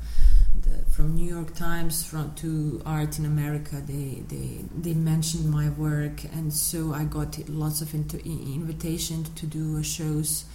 the, 0.62 0.86
from 0.92 1.16
New 1.16 1.28
York 1.28 1.54
Times 1.54 2.06
from 2.06 2.34
to 2.36 2.82
Art 2.86 3.20
in 3.20 3.26
America, 3.26 3.82
they, 3.86 4.24
they 4.30 4.64
they 4.74 4.94
mentioned 4.94 5.50
my 5.50 5.70
work, 5.72 6.24
and 6.26 6.54
so 6.54 6.94
I 6.94 7.04
got 7.04 7.38
lots 7.50 7.82
of 7.82 7.94
inter- 7.94 8.20
invitations 8.20 9.30
to 9.30 9.48
do 9.48 9.84
shows. 9.84 10.46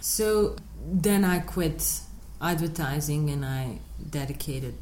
So 0.00 0.56
then 0.84 1.24
I 1.24 1.38
quit 1.38 2.00
advertising 2.42 3.30
and 3.30 3.44
I 3.44 3.78
dedicated. 4.10 4.74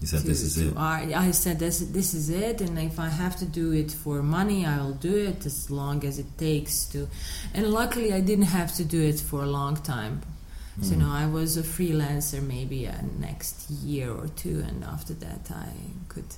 You 0.00 0.06
said 0.06 0.20
to, 0.20 0.26
this 0.28 0.42
is 0.42 0.58
it. 0.58 0.74
art. 0.76 1.12
I 1.12 1.32
said 1.32 1.58
this 1.58 1.80
this 1.80 2.14
is 2.14 2.30
it, 2.30 2.60
and 2.60 2.78
if 2.78 3.00
I 3.00 3.08
have 3.08 3.34
to 3.38 3.44
do 3.44 3.72
it 3.72 3.90
for 3.90 4.22
money, 4.22 4.64
I 4.64 4.76
will 4.78 4.92
do 4.94 5.16
it 5.30 5.44
as 5.44 5.70
long 5.70 6.04
as 6.04 6.18
it 6.20 6.38
takes 6.38 6.84
to. 6.92 7.08
And 7.52 7.66
luckily, 7.80 8.12
I 8.12 8.20
didn't 8.20 8.46
have 8.58 8.72
to 8.76 8.84
do 8.84 9.00
it 9.02 9.18
for 9.18 9.42
a 9.42 9.46
long 9.46 9.76
time. 9.76 10.22
So, 10.80 10.90
you 10.90 10.96
Mm. 10.96 11.00
know, 11.00 11.10
I 11.10 11.26
was 11.26 11.56
a 11.56 11.64
freelancer 11.64 12.40
maybe 12.40 12.86
uh, 12.86 12.92
next 13.18 13.68
year 13.68 14.12
or 14.12 14.28
two, 14.28 14.62
and 14.68 14.84
after 14.84 15.14
that, 15.14 15.50
I 15.50 15.70
could. 16.08 16.30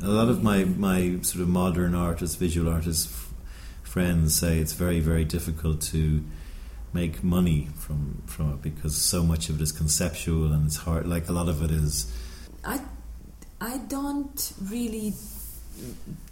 A 0.00 0.08
lot 0.08 0.28
of 0.28 0.42
my, 0.44 0.62
my 0.64 1.18
sort 1.22 1.42
of 1.42 1.48
modern 1.48 1.94
artists, 1.96 2.36
visual 2.36 2.68
artists 2.72 3.08
friends 3.82 4.34
say 4.36 4.58
it's 4.58 4.72
very, 4.72 5.00
very 5.00 5.24
difficult 5.24 5.80
to 5.92 6.22
make 6.94 7.22
money 7.24 7.68
from 7.76 8.22
from 8.26 8.52
it 8.54 8.62
because 8.62 8.96
so 8.96 9.22
much 9.22 9.48
of 9.48 9.56
it 9.60 9.62
is 9.62 9.72
conceptual 9.72 10.52
and 10.52 10.66
it's 10.66 10.76
hard. 10.76 11.06
Like 11.06 11.28
a 11.28 11.32
lot 11.32 11.48
of 11.48 11.62
it 11.62 11.70
is. 11.70 12.12
I, 12.64 12.80
I 13.60 13.78
don't 13.78 14.52
really 14.70 15.14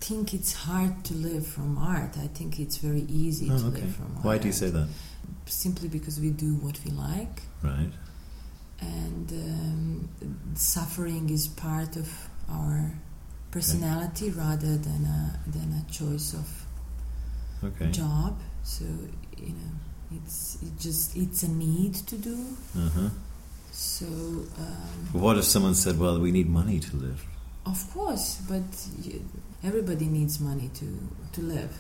think 0.00 0.35
it's 0.35 0.52
hard 0.52 1.05
to 1.05 1.14
live 1.14 1.47
from 1.47 1.79
art. 1.79 2.17
I 2.19 2.26
think 2.29 2.61
it's 2.61 2.76
very 2.79 3.02
easy 3.09 3.49
Oh, 3.50 3.59
to 3.59 3.67
okay. 3.67 3.81
live 3.83 3.97
from 3.97 4.12
art. 4.17 4.25
Why 4.25 4.38
do 4.38 4.47
you 4.47 4.52
say 4.52 4.71
that? 4.71 4.88
Simply 5.47 5.88
because 5.88 6.21
we 6.21 6.31
do 6.31 6.55
what 6.57 6.79
we 6.85 6.90
like, 6.93 7.43
Right. 7.62 7.93
and 8.81 9.33
um, 9.33 10.09
suffering 10.55 11.31
is 11.31 11.49
part 11.49 11.97
of 11.97 12.09
our 12.49 12.93
personality 13.50 14.31
rather 14.31 14.76
than 14.76 15.05
a 15.07 15.40
than 15.50 15.73
a 15.87 15.90
choice 15.93 16.35
of 16.35 16.49
Okay. 17.64 17.90
job. 17.90 18.38
So 18.62 18.85
you 19.37 19.49
know, 19.59 19.73
it's 20.17 20.59
it 20.62 20.79
just 20.79 21.17
it's 21.17 21.43
a 21.43 21.49
need 21.49 21.95
to 21.95 22.17
do. 22.17 22.37
Uh 22.76 22.88
huh. 22.90 23.09
So 23.73 24.07
um, 24.07 25.09
what 25.12 25.38
if 25.38 25.45
someone 25.45 25.75
said, 25.75 25.99
"Well, 25.99 26.19
we 26.21 26.31
need 26.33 26.49
money 26.49 26.81
to 26.81 26.97
live"? 26.97 27.25
of 27.67 27.79
course, 27.93 28.40
but 28.49 28.62
you, 29.02 29.23
everybody 29.62 30.07
needs 30.07 30.40
money 30.40 30.71
to 30.75 30.87
to 31.33 31.40
live. 31.43 31.73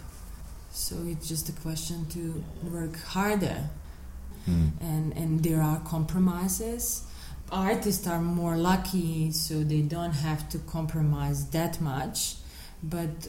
So 0.72 0.94
it's 1.06 1.28
just 1.28 1.48
a 1.48 1.52
question 1.62 2.06
to 2.10 2.44
work 2.70 2.96
harder, 3.14 3.68
Hmm. 4.46 4.68
and 4.80 5.12
and 5.16 5.42
there 5.42 5.60
are 5.62 5.80
compromises. 5.80 7.02
Artists 7.52 8.06
are 8.06 8.20
more 8.22 8.56
lucky, 8.56 9.32
so 9.32 9.64
they 9.64 9.82
don't 9.82 10.12
have 10.12 10.48
to 10.50 10.58
compromise 10.60 11.46
that 11.50 11.80
much. 11.80 12.36
But 12.82 13.28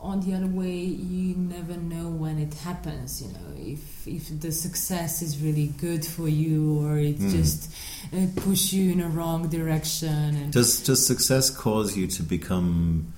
on 0.00 0.20
the 0.20 0.34
other 0.34 0.46
way, 0.46 0.76
you 0.76 1.34
never 1.34 1.76
know 1.76 2.08
when 2.08 2.38
it 2.38 2.54
happens. 2.54 3.20
You 3.22 3.28
know, 3.32 3.54
if 3.72 4.06
if 4.06 4.40
the 4.40 4.52
success 4.52 5.22
is 5.22 5.40
really 5.42 5.68
good 5.80 6.04
for 6.04 6.28
you, 6.28 6.80
or 6.84 6.98
it 6.98 7.18
Mm. 7.18 7.30
just 7.32 7.70
uh, 8.12 8.26
push 8.36 8.72
you 8.72 8.92
in 8.92 9.00
a 9.00 9.08
wrong 9.08 9.48
direction. 9.48 10.36
And 10.36 10.52
Does 10.52 10.80
does 10.82 11.04
success 11.06 11.50
cause 11.50 11.96
you 11.96 12.06
to 12.08 12.22
become? 12.22 13.12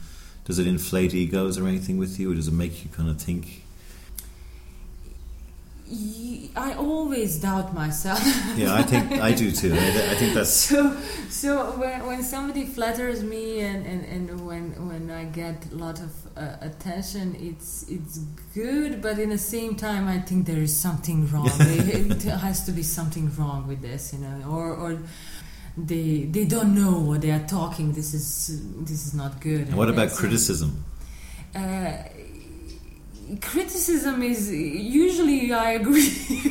Does 0.47 0.59
it 0.59 0.67
inflate 0.67 1.15
egos 1.15 1.59
or 1.59 1.69
anything 1.69 1.99
with 1.99 2.19
you, 2.19 2.33
or 2.33 2.35
does 2.35 2.49
it 2.49 2.55
make 2.55 2.83
you 2.85 2.91
kind 2.91 3.09
of 3.09 3.21
think? 3.21 3.65
I 6.57 6.75
always 6.75 7.41
doubt 7.41 7.75
myself. 7.75 8.21
Yeah, 8.57 8.75
I 8.75 8.83
think 8.83 9.13
I 9.13 9.33
do 9.33 9.51
too. 9.51 9.73
I, 9.73 10.13
I 10.13 10.15
think 10.17 10.35
that's 10.35 10.51
so 10.69 10.97
so 11.29 11.73
when, 11.79 12.07
when 12.07 12.23
somebody 12.23 12.65
flatters 12.65 13.23
me 13.23 13.61
and, 13.61 13.87
and, 13.87 14.05
and 14.05 14.47
when 14.47 14.65
when 14.89 15.11
I 15.11 15.25
get 15.25 15.67
a 15.73 15.77
lot 15.77 16.01
of 16.01 16.13
uh, 16.37 16.57
attention 16.61 17.37
it's 17.39 17.89
it's 17.89 18.19
good 18.55 19.01
but 19.01 19.19
in 19.19 19.31
the 19.31 19.39
same 19.39 19.75
time 19.77 20.09
I 20.09 20.19
think 20.21 20.47
there 20.47 20.63
is 20.63 20.77
something 20.77 21.27
wrong 21.33 21.51
it, 21.61 22.23
has 22.23 22.65
to 22.67 22.73
be 22.73 22.83
something 22.83 23.31
wrong 23.37 23.67
with 23.67 23.81
this 23.83 24.13
you 24.13 24.21
know 24.21 24.37
or 24.49 24.75
or 24.75 24.99
they 25.77 26.25
they 26.31 26.45
don't 26.45 26.75
know 26.75 26.99
what 26.99 27.21
they 27.21 27.31
are 27.31 27.47
talking 27.47 27.93
this 27.93 28.13
is 28.15 28.61
this 28.89 29.07
is 29.07 29.15
not 29.15 29.41
good 29.41 29.69
And 29.69 29.77
what 29.77 29.89
about 29.89 30.11
criticism? 30.13 30.85
uh, 31.55 31.93
criticism 33.41 34.23
is 34.23 34.53
usually 34.53 35.53
I 35.53 35.73
agree. 35.73 36.11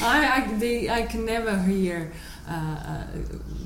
I, 0.00 0.42
I, 0.44 0.54
they, 0.58 0.90
I 0.90 1.02
can 1.02 1.24
never 1.24 1.58
hear 1.62 2.12
uh, 2.48 2.52
uh, 2.52 3.06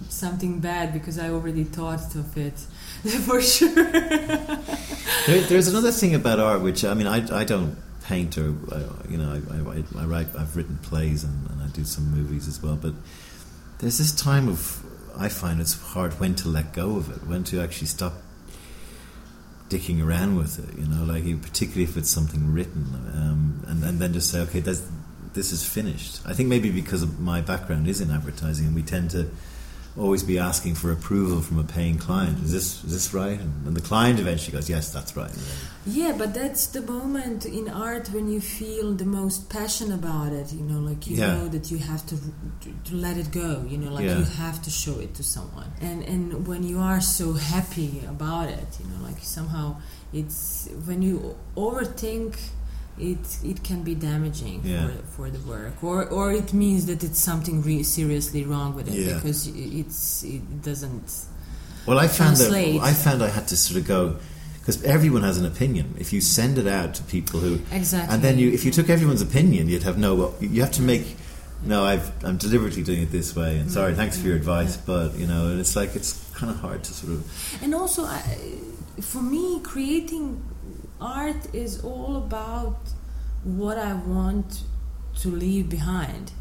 something 0.08 0.60
bad 0.60 0.92
because 0.92 1.18
I 1.18 1.30
already 1.30 1.64
thought 1.64 2.14
of 2.14 2.36
it 2.36 2.58
for 3.26 3.40
sure. 3.40 3.74
There, 5.26 5.40
there's 5.48 5.68
another 5.68 5.90
thing 5.90 6.14
about 6.14 6.38
art 6.38 6.62
which 6.62 6.84
I 6.84 6.94
mean 6.94 7.06
I, 7.06 7.40
I 7.40 7.44
don't 7.44 7.76
paint 8.04 8.38
or 8.38 8.54
uh, 8.72 8.84
you 9.08 9.18
know 9.18 9.40
I, 9.50 9.78
I, 9.78 10.02
I 10.02 10.04
write 10.06 10.28
I've 10.38 10.56
written 10.56 10.78
plays 10.78 11.24
and, 11.24 11.50
and 11.50 11.62
I 11.62 11.66
do 11.68 11.84
some 11.84 12.10
movies 12.10 12.48
as 12.48 12.62
well 12.62 12.76
but 12.76 12.94
there's 13.78 13.98
this 13.98 14.12
time 14.12 14.48
of 14.48 14.84
I 15.18 15.28
find 15.28 15.60
it's 15.60 15.78
hard 15.92 16.18
when 16.20 16.34
to 16.36 16.48
let 16.48 16.72
go 16.72 16.96
of 16.96 17.10
it 17.10 17.26
when 17.26 17.44
to 17.44 17.60
actually 17.60 17.88
stop 17.88 18.14
dicking 19.68 20.04
around 20.04 20.36
with 20.36 20.58
it 20.58 20.78
you 20.78 20.86
know 20.86 21.04
like 21.04 21.24
particularly 21.42 21.84
if 21.84 21.96
it's 21.96 22.10
something 22.10 22.52
written 22.52 22.86
um, 23.14 23.64
and, 23.68 23.84
and 23.84 23.98
then 23.98 24.12
just 24.12 24.30
say 24.30 24.40
okay 24.40 24.60
this 25.38 25.52
is 25.52 25.64
finished. 25.64 26.20
I 26.26 26.32
think 26.32 26.48
maybe 26.48 26.70
because 26.70 27.02
of 27.02 27.20
my 27.20 27.40
background 27.40 27.88
is 27.88 28.00
in 28.00 28.10
advertising 28.10 28.66
and 28.66 28.74
we 28.74 28.82
tend 28.82 29.10
to 29.12 29.30
always 29.96 30.22
be 30.22 30.38
asking 30.38 30.74
for 30.76 30.92
approval 30.92 31.40
from 31.40 31.58
a 31.58 31.64
paying 31.64 31.98
client. 31.98 32.38
Is 32.44 32.52
this 32.52 32.84
is 32.84 32.92
this 32.92 33.14
right? 33.14 33.38
And, 33.40 33.76
the 33.76 33.80
client 33.80 34.18
eventually 34.20 34.52
goes, 34.56 34.68
yes, 34.70 34.92
that's 34.92 35.16
right. 35.16 35.30
Yeah, 35.86 36.14
but 36.16 36.34
that's 36.34 36.66
the 36.68 36.82
moment 36.82 37.46
in 37.46 37.68
art 37.68 38.08
when 38.12 38.28
you 38.28 38.40
feel 38.40 38.92
the 38.94 39.04
most 39.04 39.48
passion 39.50 39.92
about 39.92 40.32
it. 40.32 40.52
You 40.52 40.62
know, 40.62 40.80
like 40.80 41.06
you 41.06 41.16
Yeah. 41.16 41.34
know 41.36 41.48
that 41.48 41.70
you 41.70 41.78
have 41.78 42.02
to, 42.10 42.16
to 42.62 42.68
to 42.88 42.94
let 42.94 43.16
it 43.16 43.30
go. 43.30 43.64
You 43.68 43.78
know, 43.78 43.92
like 43.92 44.04
Yeah. 44.04 44.18
you 44.18 44.24
have 44.44 44.60
to 44.62 44.70
show 44.70 44.98
it 45.00 45.14
to 45.14 45.22
someone. 45.22 45.70
And 45.80 46.02
and 46.12 46.46
when 46.46 46.62
you 46.62 46.78
are 46.80 47.00
so 47.00 47.32
happy 47.32 48.02
about 48.08 48.48
it, 48.60 48.68
you 48.80 48.86
know, 48.90 49.00
like 49.08 49.18
somehow 49.22 49.76
it's 50.12 50.68
when 50.86 51.02
you 51.02 51.34
overthink. 51.56 52.34
It, 53.00 53.18
it 53.44 53.62
can 53.64 53.82
be 53.82 53.94
damaging 53.94 54.60
Yeah. 54.64 54.88
for, 54.88 55.28
for 55.28 55.30
the 55.30 55.38
work, 55.48 55.82
or 55.82 56.06
or 56.08 56.32
it 56.32 56.52
means 56.52 56.86
that 56.86 57.02
it's 57.04 57.18
something 57.18 57.62
re- 57.62 57.82
seriously 57.82 58.44
wrong 58.44 58.74
with 58.74 58.88
it 58.88 58.94
Yeah. 58.94 59.14
because 59.14 59.46
it's 59.48 60.22
it 60.24 60.62
doesn't. 60.62 61.26
Well, 61.86 61.98
I 61.98 62.08
found 62.08 62.36
that 62.36 62.52
I 62.52 62.92
found 62.92 63.22
I 63.22 63.28
had 63.28 63.46
to 63.48 63.56
sort 63.56 63.80
of 63.80 63.86
go 63.86 64.16
because 64.60 64.82
everyone 64.84 65.22
has 65.22 65.38
an 65.38 65.46
opinion. 65.46 65.94
If 65.98 66.12
you 66.12 66.20
send 66.20 66.58
it 66.58 66.66
out 66.66 66.94
to 66.96 67.02
people 67.04 67.40
who, 67.40 67.60
Exactly. 67.72 68.14
and 68.14 68.22
then 68.22 68.38
you, 68.38 68.50
if 68.52 68.64
you 68.64 68.70
took 68.70 68.90
everyone's 68.90 69.22
opinion, 69.22 69.68
you'd 69.68 69.84
have 69.84 69.96
no. 69.98 70.34
You 70.40 70.60
have 70.62 70.72
to 70.72 70.82
make 70.82 71.16
No, 71.64 71.82
I've, 71.84 72.12
I'm 72.24 72.36
deliberately 72.36 72.84
doing 72.84 73.02
it 73.02 73.10
this 73.10 73.34
way, 73.34 73.58
and 73.58 73.68
sorry, 73.70 73.92
Mm, 73.92 73.96
thanks 73.96 74.16
for 74.16 74.26
your 74.28 74.36
mm, 74.36 74.42
advice, 74.42 74.76
but 74.76 75.16
you 75.18 75.26
know, 75.26 75.58
it's 75.58 75.74
like 75.74 75.96
it's 75.96 76.12
kind 76.38 76.50
of 76.54 76.60
hard 76.60 76.84
to 76.84 76.92
sort 76.92 77.12
of. 77.14 77.24
And 77.62 77.74
also, 77.74 78.04
I, 78.04 78.20
for 79.00 79.22
me, 79.22 79.58
creating 79.64 80.40
art 81.00 81.54
is 81.54 81.84
all 81.84 82.16
about 82.16 82.78
what 83.44 83.78
I 83.78 83.94
want 83.94 84.62
to 85.20 85.28
leave 85.28 85.68
behind. 85.68 86.32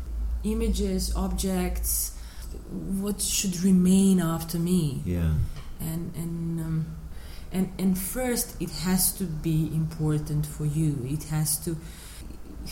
Images, 0.43 1.15
objects, 1.15 2.17
what 2.69 3.21
should 3.21 3.61
remain 3.61 4.19
after 4.19 4.57
me. 4.57 5.01
Yeah, 5.05 5.33
And, 5.79 6.13
and, 6.15 6.59
um, 6.59 6.97
and, 7.51 7.71
and 7.77 7.97
first, 7.97 8.59
it 8.61 8.69
has 8.69 9.13
to 9.13 9.23
be 9.23 9.69
important 9.73 10.45
for 10.45 10.65
you, 10.65 11.05
it 11.05 11.25
has 11.25 11.57
to 11.65 11.77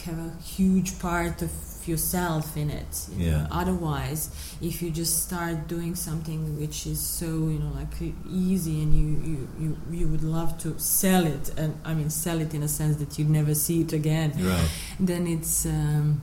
have 0.06 0.18
a 0.18 0.44
huge 0.44 1.00
part 1.00 1.42
of 1.42 1.52
yourself 1.88 2.56
in 2.58 2.70
it. 2.70 2.94
you 3.18 3.32
know. 3.32 3.38
Yeah. 3.38 3.48
Otherwise, 3.52 4.30
if 4.62 4.82
you 4.82 4.90
just 4.92 5.24
start 5.24 5.68
doing 5.68 5.96
something 5.96 6.60
which 6.60 6.86
is 6.88 7.00
so 7.00 7.26
you 7.26 7.60
know 7.60 7.72
like 7.76 7.94
easy 8.30 8.82
and 8.84 8.94
you 8.94 9.08
you, 9.32 9.48
you, 9.60 9.78
you 10.00 10.08
would 10.08 10.24
love 10.24 10.58
to 10.60 10.78
sell 10.80 11.26
it 11.26 11.52
and 11.58 11.80
I 11.84 11.94
mean 11.94 12.10
sell 12.10 12.40
it 12.42 12.54
in 12.54 12.64
a 12.64 12.68
sense 12.68 12.98
that 12.98 13.18
you'd 13.20 13.30
never 13.30 13.54
see 13.56 13.82
it 13.82 13.94
again, 13.94 14.32
right. 14.40 14.70
then 15.00 15.28
it's 15.28 15.66
um, 15.66 16.22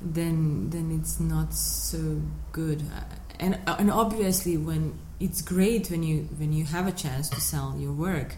then 0.00 0.70
then 0.70 0.98
it's 1.00 1.18
not 1.20 1.52
so 1.54 2.20
good. 2.52 2.82
Uh, 2.82 3.04
And 3.40 3.54
and 3.66 3.90
obviously 3.90 4.56
when 4.56 4.82
it's 5.20 5.42
great 5.42 5.90
when 5.90 6.02
you 6.02 6.28
when 6.38 6.52
you 6.52 6.64
have 6.76 6.86
a 6.88 6.92
chance 7.04 7.28
to 7.30 7.40
sell 7.40 7.76
your 7.78 7.92
work. 7.92 8.30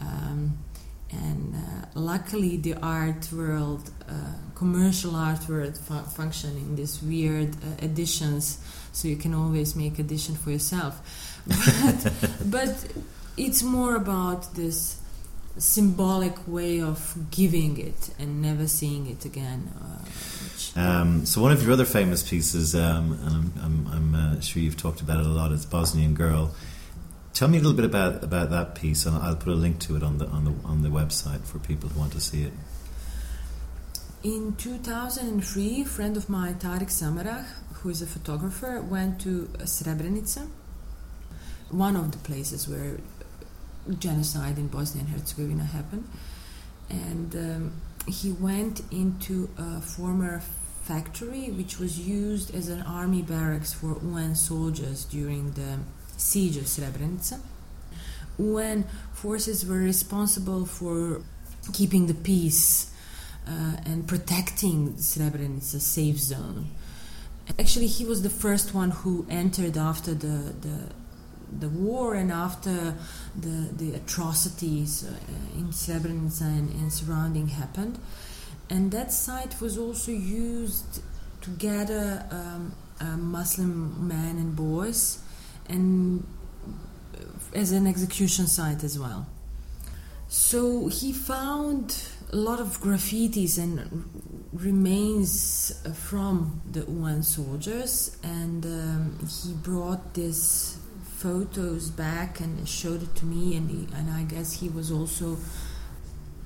Um, 0.00 0.58
and 1.12 1.54
uh, 1.54 1.86
luckily 1.94 2.56
the 2.56 2.74
art 2.82 3.28
world 3.32 3.90
uh, 4.08 4.14
commercial 4.60 5.16
art 5.16 5.42
world 5.48 5.76
fu- 5.86 6.08
function 6.20 6.50
in 6.64 6.76
these 6.76 7.02
weird 7.02 7.52
uh, 7.54 7.86
editions 7.88 8.44
so 8.92 9.08
you 9.08 9.16
can 9.16 9.32
always 9.42 9.74
make 9.74 9.98
edition 9.98 10.34
for 10.34 10.50
yourself 10.50 10.94
but, 11.86 11.98
but 12.56 12.74
it's 13.38 13.62
more 13.62 13.94
about 13.96 14.54
this 14.54 15.00
symbolic 15.56 16.36
way 16.46 16.74
of 16.80 16.98
giving 17.30 17.78
it 17.78 18.10
and 18.18 18.42
never 18.42 18.66
seeing 18.68 19.06
it 19.06 19.24
again 19.24 19.60
uh, 19.80 20.00
Um, 20.76 21.26
so 21.26 21.42
one 21.42 21.52
of 21.52 21.62
your 21.62 21.72
other 21.72 21.84
famous 21.84 22.22
pieces, 22.22 22.74
um, 22.74 23.06
and 23.24 23.32
I'm, 23.38 23.48
I'm, 23.64 23.76
I'm 23.96 24.14
uh, 24.14 24.40
sure 24.40 24.62
you've 24.62 24.76
talked 24.76 25.00
about 25.00 25.18
it 25.18 25.26
a 25.26 25.34
lot, 25.40 25.50
is 25.50 25.66
Bosnian 25.66 26.14
Girl. 26.14 26.44
Tell 27.32 27.48
me 27.48 27.58
a 27.58 27.60
little 27.60 27.76
bit 27.76 27.84
about, 27.92 28.22
about 28.22 28.50
that 28.50 28.68
piece, 28.76 29.04
and 29.06 29.16
I'll 29.16 29.40
put 29.44 29.52
a 29.52 29.60
link 29.66 29.80
to 29.86 29.96
it 29.96 30.02
on 30.02 30.18
the 30.18 30.26
on 30.36 30.44
the 30.44 30.54
on 30.64 30.82
the 30.82 30.88
website 31.00 31.42
for 31.50 31.58
people 31.58 31.88
who 31.88 31.98
want 31.98 32.12
to 32.12 32.20
see 32.20 32.42
it. 32.48 32.52
In 34.22 34.54
2003, 34.56 35.80
a 35.80 35.84
friend 35.86 36.14
of 36.14 36.28
mine, 36.28 36.58
Tarik 36.58 36.88
Samarah, 36.88 37.46
who 37.72 37.88
is 37.88 38.02
a 38.02 38.06
photographer, 38.06 38.78
went 38.82 39.18
to 39.22 39.48
Srebrenica, 39.60 40.46
one 41.70 41.96
of 41.96 42.12
the 42.12 42.18
places 42.18 42.68
where 42.68 42.98
genocide 43.98 44.58
in 44.58 44.68
Bosnia 44.68 45.04
and 45.04 45.14
Herzegovina 45.14 45.64
happened. 45.64 46.06
And 46.90 47.34
um, 47.34 47.72
he 48.06 48.30
went 48.30 48.82
into 48.90 49.48
a 49.56 49.80
former 49.80 50.42
factory 50.82 51.50
which 51.50 51.78
was 51.78 51.98
used 51.98 52.54
as 52.54 52.68
an 52.68 52.82
army 52.82 53.22
barracks 53.22 53.72
for 53.72 53.98
UN 54.02 54.34
soldiers 54.34 55.06
during 55.06 55.52
the 55.52 55.78
siege 56.18 56.58
of 56.58 56.64
Srebrenica. 56.64 57.40
UN 58.36 58.84
forces 59.14 59.64
were 59.64 59.78
responsible 59.78 60.66
for 60.66 61.22
keeping 61.72 62.06
the 62.06 62.14
peace 62.14 62.90
and 63.46 64.06
protecting 64.06 64.94
Srebrenica 64.94 65.80
safe 65.80 66.18
zone. 66.18 66.66
Actually, 67.58 67.88
he 67.88 68.04
was 68.04 68.22
the 68.22 68.30
first 68.30 68.74
one 68.74 68.90
who 68.90 69.26
entered 69.28 69.76
after 69.76 70.14
the 70.14 70.54
the, 70.60 70.78
the 71.58 71.68
war 71.68 72.14
and 72.14 72.30
after 72.30 72.94
the 73.40 73.68
the 73.76 73.94
atrocities 73.94 75.04
uh, 75.04 75.58
in 75.58 75.68
Srebrenica 75.68 76.42
and, 76.42 76.70
and 76.70 76.92
surrounding 76.92 77.48
happened. 77.48 77.98
And 78.68 78.92
that 78.92 79.12
site 79.12 79.60
was 79.60 79.76
also 79.76 80.12
used 80.12 81.02
to 81.40 81.50
gather 81.50 82.24
um, 82.30 82.72
uh, 83.00 83.16
Muslim 83.16 84.06
men 84.06 84.36
and 84.36 84.54
boys, 84.54 85.18
and 85.68 86.24
uh, 87.14 87.58
as 87.58 87.72
an 87.72 87.86
execution 87.86 88.46
site 88.46 88.84
as 88.84 88.98
well. 88.98 89.26
So 90.28 90.86
he 90.86 91.12
found 91.12 91.96
a 92.32 92.36
lot 92.36 92.60
of 92.60 92.80
graffitis 92.80 93.58
and 93.58 94.04
remains 94.52 95.72
from 95.94 96.60
the 96.70 96.80
UN 96.80 97.22
soldiers, 97.22 98.16
and 98.22 98.64
um, 98.64 99.28
he 99.42 99.52
brought 99.52 100.14
these 100.14 100.78
photos 101.16 101.90
back 101.90 102.40
and 102.40 102.68
showed 102.68 103.02
it 103.02 103.14
to 103.16 103.26
me, 103.26 103.56
and, 103.56 103.70
he, 103.70 103.88
and 103.96 104.10
I 104.10 104.22
guess 104.22 104.52
he 104.60 104.68
was 104.68 104.90
also 104.90 105.36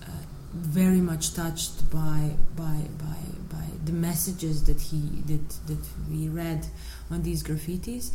uh, 0.03 0.07
very 0.53 1.01
much 1.01 1.35
touched 1.35 1.91
by, 1.91 2.37
by 2.57 2.81
by 2.99 3.17
by 3.51 3.65
the 3.85 3.93
messages 3.93 4.65
that 4.65 4.81
he 4.81 4.99
that 5.27 5.49
that 5.67 5.85
we 6.11 6.29
read 6.29 6.67
on 7.11 7.23
these 7.23 7.43
graffitis, 7.43 8.13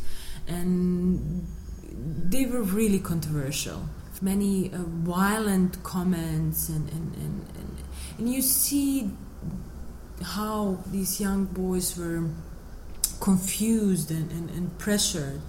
and 0.47 1.47
they 1.91 2.45
were 2.45 2.62
really 2.62 2.99
controversial. 2.99 3.82
Many 4.21 4.71
uh, 4.73 4.77
violent 4.77 5.82
comments, 5.84 6.69
and 6.69 6.89
and, 6.89 7.15
and, 7.15 7.47
and 7.58 7.77
and 8.17 8.34
you 8.34 8.41
see 8.41 9.12
how 10.21 10.77
these 10.91 11.21
young 11.21 11.45
boys 11.45 11.97
were 11.97 12.23
confused 13.21 14.12
and, 14.12 14.32
and, 14.32 14.49
and 14.49 14.77
pressured. 14.77 15.41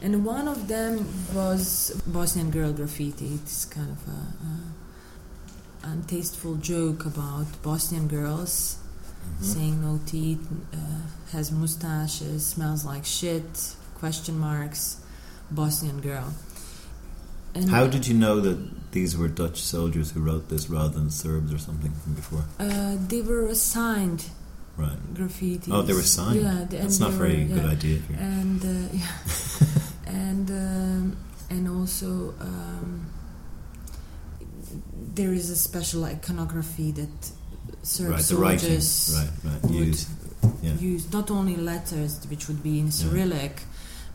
And 0.00 0.24
one 0.24 0.48
of 0.48 0.68
them 0.68 1.06
was 1.34 2.00
Bosnian 2.06 2.50
girl 2.50 2.72
graffiti. 2.72 3.34
It's 3.34 3.64
kind 3.64 3.90
of 3.90 4.08
a, 4.08 5.86
a 5.88 5.92
untasteful 5.92 6.56
joke 6.56 7.04
about 7.04 7.46
Bosnian 7.62 8.08
girls 8.08 8.78
saying 9.40 9.82
no 9.82 10.00
teeth, 10.06 10.46
uh, 10.72 10.76
has 11.32 11.52
mustaches, 11.52 12.46
smells 12.46 12.84
like 12.84 13.04
shit, 13.04 13.74
question 13.94 14.38
marks, 14.38 15.00
Bosnian 15.50 16.00
girl. 16.00 16.32
And 17.54 17.70
How 17.70 17.86
did 17.86 18.06
you 18.06 18.14
know 18.14 18.40
that 18.40 18.58
these 18.92 19.16
were 19.16 19.28
Dutch 19.28 19.60
soldiers 19.60 20.12
who 20.12 20.20
wrote 20.20 20.48
this 20.48 20.68
rather 20.70 20.90
than 20.98 21.10
Serbs 21.10 21.52
or 21.52 21.58
something 21.58 21.92
from 21.92 22.14
before? 22.14 22.44
uh, 22.60 22.96
they 23.08 23.20
were 23.22 23.46
assigned 23.46 24.24
Right. 24.76 24.98
graffiti. 25.14 25.72
Oh, 25.72 25.82
they 25.82 25.92
were 25.94 26.02
signed. 26.02 26.40
Yeah, 26.40 26.64
th- 26.70 26.82
That's 26.82 27.00
not 27.00 27.10
very 27.12 27.42
were- 27.44 27.54
good 27.54 27.64
yeah. 27.64 27.70
idea. 27.70 27.98
Here. 27.98 28.16
and 28.20 28.64
uh, 28.64 28.68
yeah. 28.92 29.08
and 30.06 30.50
um, 30.50 31.16
and 31.50 31.68
also 31.68 32.34
um, 32.40 33.10
there 35.14 35.32
is 35.32 35.50
a 35.50 35.56
special 35.56 36.04
iconography 36.04 36.92
that 36.92 37.30
Serb 37.82 38.10
right, 38.10 38.18
the 38.18 38.22
soldiers 38.24 39.14
Right, 39.44 39.52
right. 39.62 39.70
Use. 39.72 40.06
Yeah. 40.62 40.74
use 40.74 41.12
not 41.12 41.30
only 41.30 41.56
letters 41.56 42.24
which 42.30 42.46
would 42.48 42.62
be 42.62 42.78
in 42.78 42.90
Cyrillic, 42.92 43.62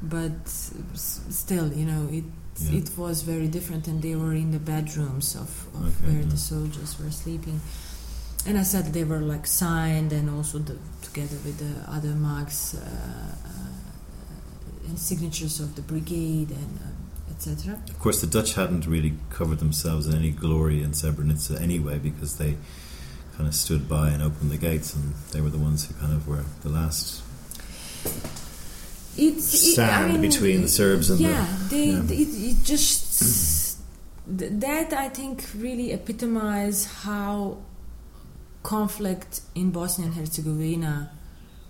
but 0.02 0.32
s- 0.46 1.20
still, 1.30 1.72
you 1.74 1.86
know, 1.86 2.08
it 2.12 2.24
Yeah. 2.60 2.80
it 2.80 2.98
was 2.98 3.24
very 3.24 3.48
different, 3.48 3.88
and 3.88 4.02
they 4.02 4.16
were 4.16 4.34
in 4.34 4.52
the 4.52 4.60
bedrooms 4.60 5.36
of, 5.36 5.68
of 5.76 6.04
Okay, 6.04 6.12
where 6.12 6.22
yeah. 6.24 6.30
the 6.30 6.38
soldiers 6.38 7.00
were 7.00 7.12
sleeping. 7.12 7.60
And 8.46 8.58
I 8.58 8.64
said 8.64 8.94
they 8.94 9.04
were 9.06 9.22
like 9.22 9.48
signed, 9.48 10.12
and 10.14 10.30
also 10.30 10.60
the, 10.60 10.78
together 11.02 11.38
with 11.46 11.58
the 11.60 11.92
other 11.92 12.10
marks 12.10 12.76
uh, 12.76 12.80
uh, 13.46 14.88
and 14.88 15.00
signatures 15.00 15.60
of 15.60 15.76
the 15.76 15.82
brigade 15.82 16.52
and 16.52 16.80
uh, 16.80 17.32
etc. 17.32 17.80
Of 17.90 18.00
course, 18.00 18.22
the 18.22 18.28
Dutch 18.28 18.54
hadn't 18.54 18.86
really 18.86 19.14
covered 19.30 19.60
themselves 19.60 20.08
in 20.08 20.16
any 20.16 20.32
glory 20.32 20.84
in 20.84 20.92
Srebrenica 20.92 21.60
anyway 21.62 21.98
because 21.98 22.38
they 22.38 22.58
kind 23.36 23.48
of 23.48 23.56
stood 23.56 23.90
by 23.90 24.10
and 24.10 24.22
opened 24.22 24.52
the 24.52 24.58
gates, 24.58 24.94
and 24.94 25.14
they 25.32 25.42
were 25.42 25.50
the 25.50 25.58
ones 25.58 25.88
who 25.88 25.94
kind 25.96 26.14
of 26.14 26.28
were 26.28 26.44
the 26.62 26.70
last 26.70 27.24
It's 29.18 29.54
it- 29.54 29.60
I 29.60 29.74
stand 29.74 30.12
mean, 30.14 30.22
between 30.22 30.62
the 30.62 30.68
Serbs 30.68 31.10
and 31.10 31.20
yeah, 31.20 31.46
the. 31.70 31.76
they, 31.76 31.86
yeah. 31.86 32.22
It, 32.22 32.30
it 32.52 32.64
just 32.64 33.80
that 34.28 34.94
I 34.94 35.10
think 35.10 35.44
really 35.56 35.92
epitomizes 35.92 36.86
how 37.04 37.58
conflict 38.64 39.42
in 39.56 39.72
Bosnia 39.72 40.08
and 40.08 40.16
Herzegovina, 40.16 41.12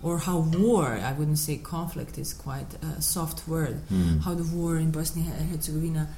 or 0.02 0.18
how 0.18 0.38
war 0.40 0.86
I 1.02 1.12
wouldn't 1.12 1.38
say 1.38 1.56
conflict 1.56 2.18
is 2.18 2.32
quite 2.32 2.74
a 2.82 3.02
soft 3.02 3.48
word. 3.48 3.76
Hmm. 3.88 4.18
How 4.18 4.34
the 4.34 4.44
war 4.44 4.76
in 4.76 4.90
Bosnia 4.90 5.32
and 5.38 5.50
Herzegovina 5.50 6.08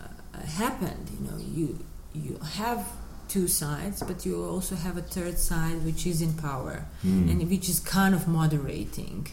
uh, 0.00 0.40
happened. 0.46 1.10
You 1.18 1.26
know, 1.30 1.36
you 1.38 1.78
you 2.14 2.38
have 2.56 2.86
two 3.28 3.48
sides, 3.48 4.02
but 4.02 4.24
you 4.26 4.42
also 4.44 4.74
have 4.76 4.96
a 4.96 5.02
third 5.02 5.38
side 5.38 5.84
which 5.84 6.06
is 6.06 6.20
in 6.22 6.32
power 6.34 6.86
Hmm. 7.02 7.28
and 7.28 7.48
which 7.50 7.68
is 7.68 7.80
kind 7.80 8.14
of 8.14 8.26
moderating. 8.28 9.28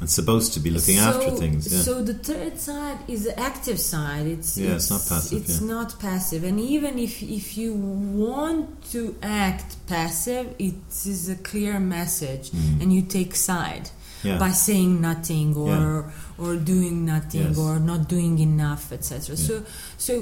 And 0.00 0.08
supposed 0.08 0.54
to 0.54 0.60
be 0.60 0.70
looking 0.70 0.96
so, 0.96 1.08
after 1.10 1.30
things. 1.42 1.72
Yeah. 1.72 1.80
So 1.80 2.02
the 2.02 2.14
third 2.14 2.58
side 2.58 2.98
is 3.06 3.24
the 3.24 3.38
active 3.38 3.78
side. 3.78 4.26
It's 4.26 4.56
Yeah, 4.56 4.74
it's 4.76 4.90
not 4.90 5.02
passive, 5.06 5.38
It's 5.42 5.60
yeah. 5.60 5.66
not 5.66 5.98
passive, 6.00 6.42
and 6.44 6.58
even 6.58 6.98
if 6.98 7.22
if 7.22 7.46
you 7.58 7.74
want 7.74 8.66
to 8.92 9.14
act 9.22 9.76
passive, 9.86 10.46
it 10.58 10.74
is 11.14 11.28
a 11.28 11.36
clear 11.50 11.78
message, 11.78 12.50
Mm. 12.50 12.80
and 12.82 12.92
you 12.96 13.02
take 13.02 13.32
side 13.36 13.86
yeah. 14.24 14.38
by 14.38 14.50
saying 14.66 15.00
nothing 15.00 15.54
or 15.56 16.12
or 16.38 16.56
doing 16.56 17.04
nothing 17.04 17.48
Yes. 17.48 17.58
or 17.58 17.78
not 17.78 18.08
doing 18.08 18.38
enough, 18.38 18.84
etc. 18.92 19.36
So 19.36 19.54
so. 19.98 20.12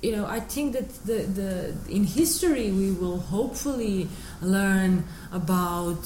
You 0.00 0.12
know, 0.16 0.26
I 0.26 0.38
think 0.54 0.74
that 0.76 0.88
the, 1.10 1.18
the 1.40 1.50
in 1.96 2.04
history 2.04 2.70
we 2.70 2.92
will 2.92 3.18
hopefully 3.18 4.06
learn 4.40 5.02
about 5.32 6.02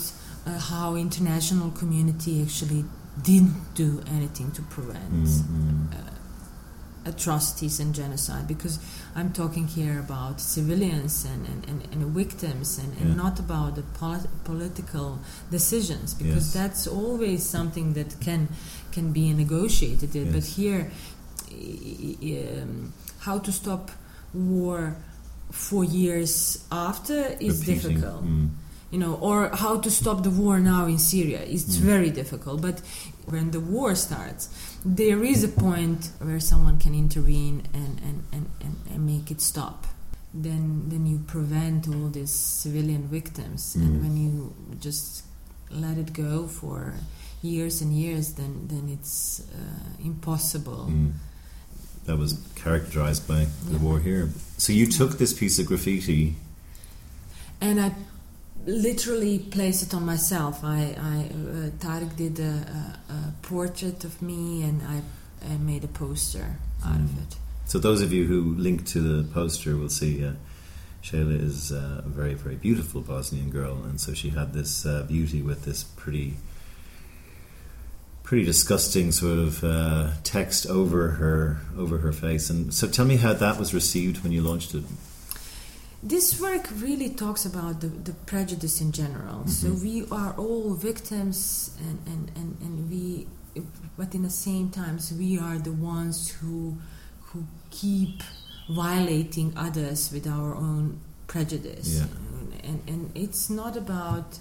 uh, 0.46 0.58
how 0.70 0.94
international 0.96 1.70
community 1.72 2.40
actually 2.40 2.86
didn't 3.20 3.74
do 3.74 4.00
anything 4.06 4.50
to 4.52 4.62
prevent 4.62 5.12
Mm, 5.12 5.26
mm. 5.26 5.86
atrocities 7.04 7.80
and 7.80 7.92
genocide 7.94 8.46
because 8.46 8.78
I'm 9.16 9.32
talking 9.32 9.66
here 9.66 9.98
about 9.98 10.40
civilians 10.40 11.24
and, 11.24 11.46
and, 11.48 11.64
and, 11.68 11.82
and 11.92 12.06
victims 12.14 12.78
and, 12.78 12.96
and 13.00 13.10
Yeah. 13.10 13.16
not 13.24 13.40
about 13.40 13.74
the 13.74 13.82
polit- 13.98 14.30
political 14.44 15.18
decisions 15.50 16.14
because 16.14 16.44
Yes. 16.46 16.52
that's 16.54 16.86
always 16.86 17.42
something 17.44 17.94
that 17.94 18.20
can 18.20 18.48
can 18.92 19.12
be 19.12 19.32
negotiated 19.32 20.32
but 20.32 20.44
here 20.44 20.90
um, 21.50 22.92
how 23.20 23.38
to 23.38 23.52
stop 23.52 23.90
war 24.34 24.96
four 25.50 25.84
years 25.84 26.64
after 26.70 27.36
is 27.40 27.60
Repeating. 27.66 27.74
difficult 28.00 28.24
Mm. 28.24 28.48
You 28.92 28.98
know, 28.98 29.14
or 29.20 29.48
how 29.64 29.74
to 29.80 29.90
stop 29.90 30.22
the 30.22 30.30
war 30.42 30.60
now 30.60 30.86
in 30.86 30.98
Syria. 30.98 31.40
It's 31.54 31.76
Mm. 31.78 31.84
very 31.92 32.10
difficult. 32.10 32.60
But 32.68 32.78
when 33.32 33.50
the 33.50 33.60
war 33.60 33.94
starts, 33.96 34.48
there 34.84 35.24
is 35.32 35.42
a 35.44 35.48
point 35.48 36.10
where 36.26 36.40
someone 36.40 36.76
can 36.78 36.94
intervene 36.94 37.56
and, 37.72 37.94
and, 38.08 38.18
and, 38.34 38.46
and, 38.64 38.74
and 38.92 39.00
make 39.06 39.30
it 39.34 39.40
stop. 39.40 39.86
Then, 40.34 40.88
then 40.90 41.06
you 41.06 41.18
prevent 41.26 41.88
all 41.88 42.08
these 42.10 42.30
civilian 42.62 43.04
victims. 43.08 43.60
Mm. 43.76 43.82
And 43.82 44.02
when 44.02 44.14
you 44.24 44.54
just 44.80 45.24
let 45.70 45.96
it 45.98 46.12
go 46.12 46.46
for 46.46 46.94
years 47.42 47.80
and 47.82 47.90
years, 47.92 48.34
then, 48.34 48.68
then 48.68 48.88
it's 48.96 49.40
uh, 49.40 50.04
impossible. 50.04 50.86
Mm. 50.90 51.12
That 52.04 52.18
was 52.18 52.32
characterized 52.56 53.26
by 53.26 53.46
the 53.66 53.72
Yeah. 53.78 53.78
war 53.86 54.00
here. 54.00 54.28
So 54.58 54.72
you 54.72 54.86
took 54.86 55.16
this 55.18 55.32
piece 55.32 55.58
of 55.58 55.66
graffiti. 55.66 56.34
and 57.60 57.80
I 57.80 57.92
literally 58.66 59.38
placed 59.38 59.82
it 59.82 59.94
on 59.94 60.04
myself. 60.06 60.62
I, 60.64 60.94
I 60.98 61.16
uh, 61.34 61.70
Tarik 61.80 62.16
did 62.16 62.38
a, 62.38 62.42
a, 63.08 63.12
a 63.12 63.34
portrait 63.42 64.04
of 64.04 64.20
me, 64.22 64.62
and 64.62 64.82
I, 64.82 65.02
I 65.52 65.56
made 65.58 65.84
a 65.84 65.88
poster 65.88 66.56
out 66.84 66.96
of 66.96 67.10
Mm. 67.10 67.22
it. 67.22 67.36
So 67.64 67.78
those 67.78 68.02
of 68.02 68.12
you 68.12 68.26
who 68.26 68.54
link 68.54 68.86
to 68.88 69.00
the 69.00 69.22
poster 69.32 69.76
will 69.76 69.88
see 69.88 70.24
uh, 70.24 70.32
Šejla 71.02 71.40
is 71.42 71.72
uh, 71.72 72.02
a 72.04 72.08
very, 72.08 72.34
very 72.34 72.56
beautiful 72.56 73.00
Bosnian 73.00 73.50
girl, 73.50 73.82
and 73.84 74.00
so 74.00 74.14
she 74.14 74.30
had 74.30 74.52
this 74.52 74.84
uh, 74.86 75.04
beauty 75.08 75.42
with 75.42 75.64
this 75.64 75.82
pretty, 75.84 76.34
pretty 78.22 78.44
disgusting 78.44 79.10
sort 79.12 79.38
of 79.38 79.64
uh, 79.64 80.10
text 80.22 80.66
over 80.66 81.08
her 81.12 81.58
over 81.76 81.98
her 81.98 82.12
face. 82.12 82.50
And 82.50 82.72
so, 82.74 82.86
tell 82.88 83.04
me 83.06 83.16
how 83.16 83.32
that 83.32 83.58
was 83.58 83.72
received 83.74 84.22
when 84.22 84.32
you 84.32 84.42
launched 84.42 84.74
it. 84.74 84.84
This 86.02 86.40
work 86.40 86.68
really 86.80 87.10
talks 87.10 87.44
about 87.44 87.80
the, 87.80 87.86
the 87.86 88.12
prejudice 88.26 88.80
in 88.80 88.90
general. 88.92 89.46
So 89.46 89.68
Mhm. 89.68 89.82
we 89.82 90.06
are 90.10 90.32
all 90.36 90.74
victims, 90.74 91.70
and, 91.78 91.98
and, 92.06 92.30
and, 92.36 92.56
and 92.60 92.90
we, 92.90 93.28
but 93.96 94.14
in 94.14 94.22
the 94.22 94.30
same 94.30 94.70
times, 94.70 95.12
we 95.12 95.38
are 95.38 95.58
the 95.58 95.72
ones 95.72 96.28
who 96.40 96.76
who 97.32 97.44
keep 97.70 98.22
violating 98.68 99.52
others 99.56 100.10
with 100.12 100.26
our 100.26 100.54
own 100.54 100.98
prejudice. 101.28 101.88
Yeah. 101.94 102.06
And, 102.68 102.82
and 102.86 103.10
it's 103.14 103.48
not 103.48 103.76
about 103.76 104.38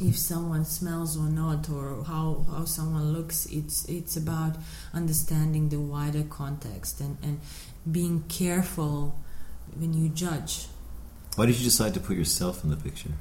if 0.00 0.16
someone 0.16 0.64
smells 0.64 1.16
or 1.16 1.28
not 1.28 1.68
or 1.68 2.04
how, 2.04 2.46
how 2.50 2.64
someone 2.64 3.12
looks 3.12 3.46
it's 3.46 3.84
it's 3.88 4.16
about 4.16 4.56
understanding 4.94 5.68
the 5.68 5.78
wider 5.80 6.22
context 6.24 7.00
and, 7.00 7.16
and 7.22 7.40
being 7.90 8.22
careful 8.28 9.14
when 9.78 9.92
you 9.94 10.08
judge 10.08 10.66
Why 11.36 11.46
did 11.46 11.56
you 11.58 11.64
decide 11.64 11.94
to 11.94 12.00
put 12.00 12.16
yourself 12.16 12.62
in 12.64 12.70
the 12.70 12.76
picture? 12.76 13.12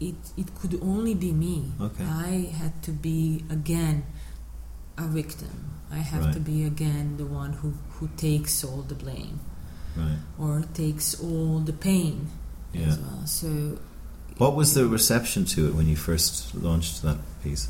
it 0.00 0.16
it 0.36 0.48
could 0.60 0.78
only 0.82 1.14
be 1.14 1.32
me 1.32 1.70
Okay. 1.80 2.04
i 2.04 2.50
had 2.60 2.82
to 2.82 2.90
be 2.90 3.44
again 3.48 4.02
a 4.96 5.06
victim 5.06 5.70
i 5.92 5.98
have 5.98 6.24
Right. 6.24 6.34
to 6.34 6.40
be 6.40 6.64
again 6.64 7.16
the 7.16 7.24
one 7.24 7.52
who 7.60 7.74
who 7.98 8.08
takes 8.16 8.64
all 8.64 8.82
the 8.82 8.94
blame 9.04 9.38
Right. 9.96 10.18
or 10.38 10.64
takes 10.74 11.14
all 11.20 11.60
the 11.60 11.72
pain 11.72 12.28
Yeah. 12.72 12.88
as 12.88 12.98
well 12.98 13.26
so 13.26 13.78
What 14.38 14.54
was 14.56 14.72
the 14.74 14.86
reception 14.86 15.44
to 15.54 15.60
it 15.68 15.74
when 15.74 15.86
you 15.88 15.96
first 15.96 16.54
launched 16.54 17.02
that 17.02 17.18
piece? 17.44 17.68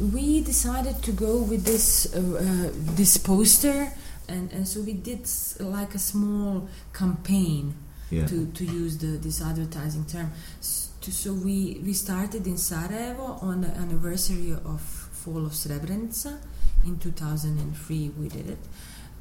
we 0.00 0.40
decided 0.40 0.96
to 1.02 1.12
go 1.12 1.32
with 1.50 1.64
this 1.64 2.06
uh, 2.14 2.18
uh, 2.18 2.70
this 2.96 3.16
poster 3.16 3.92
and, 4.28 4.52
and 4.52 4.66
so 4.66 4.80
we 4.80 4.92
did 4.94 5.22
s- 5.22 5.56
like 5.60 5.94
a 5.94 5.98
small 5.98 6.68
campaign 6.92 7.74
Yeah. 8.10 8.26
to, 8.26 8.46
to 8.46 8.64
use 8.64 8.98
the, 8.98 9.18
this 9.18 9.40
advertising 9.42 10.04
term. 10.06 10.30
S- 10.60 10.90
to, 11.00 11.10
so 11.12 11.32
we, 11.34 11.80
we 11.84 11.92
started 11.92 12.46
in 12.46 12.56
Sarajevo 12.58 13.38
on 13.42 13.60
the 13.62 13.68
anniversary 13.68 14.52
of 14.52 14.80
fall 14.80 15.44
of 15.46 15.52
Srebrenica 15.52 16.38
in 16.84 16.98
2003 16.98 18.10
we 18.18 18.28
did 18.28 18.50
it. 18.50 18.58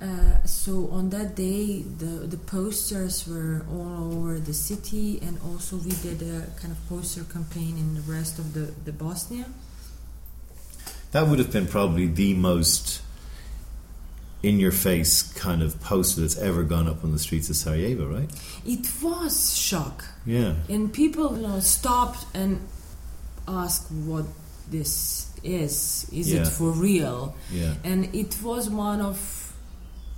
Uh, 0.01 0.43
so 0.45 0.89
on 0.91 1.09
that 1.11 1.33
day 1.35 1.81
the, 1.81 2.27
the 2.27 2.37
posters 2.37 3.25
were 3.27 3.65
all 3.71 4.13
over 4.13 4.37
the 4.39 4.53
city 4.53 5.19
and 5.21 5.39
also 5.45 5.77
we 5.77 5.91
did 6.01 6.21
a 6.21 6.47
kind 6.59 6.71
of 6.73 6.89
poster 6.89 7.23
campaign 7.25 7.77
in 7.77 7.95
the 7.95 8.01
rest 8.01 8.37
of 8.39 8.53
the, 8.53 8.73
the 8.85 8.91
Bosnia. 8.91 9.45
That 11.11 11.27
would 11.27 11.39
have 11.39 11.51
been 11.51 11.67
probably 11.67 12.07
the 12.07 12.33
most 12.33 13.01
in 14.43 14.60
your 14.60 14.71
face 14.73 15.23
kind 15.23 15.62
of 15.63 15.79
poster 15.82 16.21
that's 16.21 16.38
ever 16.38 16.63
gone 16.63 16.88
up 16.88 17.03
on 17.03 17.12
the 17.13 17.19
streets 17.19 17.49
of 17.49 17.56
Sarajevo, 17.56 18.08
right? 18.08 18.29
It 18.65 18.86
was 19.01 19.58
shock, 19.58 20.03
Yeah. 20.25 20.53
and 20.69 20.91
people 20.91 21.36
you 21.38 21.43
know, 21.47 21.60
stopped 21.62 22.25
and 22.34 22.60
asked 23.47 23.89
what 23.91 24.25
this 24.69 25.27
is. 25.43 26.06
Is 26.12 26.32
Yeah. 26.32 26.41
it 26.41 26.47
for 26.47 26.71
real? 26.71 27.36
Yeah. 27.51 27.73
And 27.84 28.13
it 28.13 28.36
was 28.43 28.69
one 28.69 29.01
of 29.01 29.39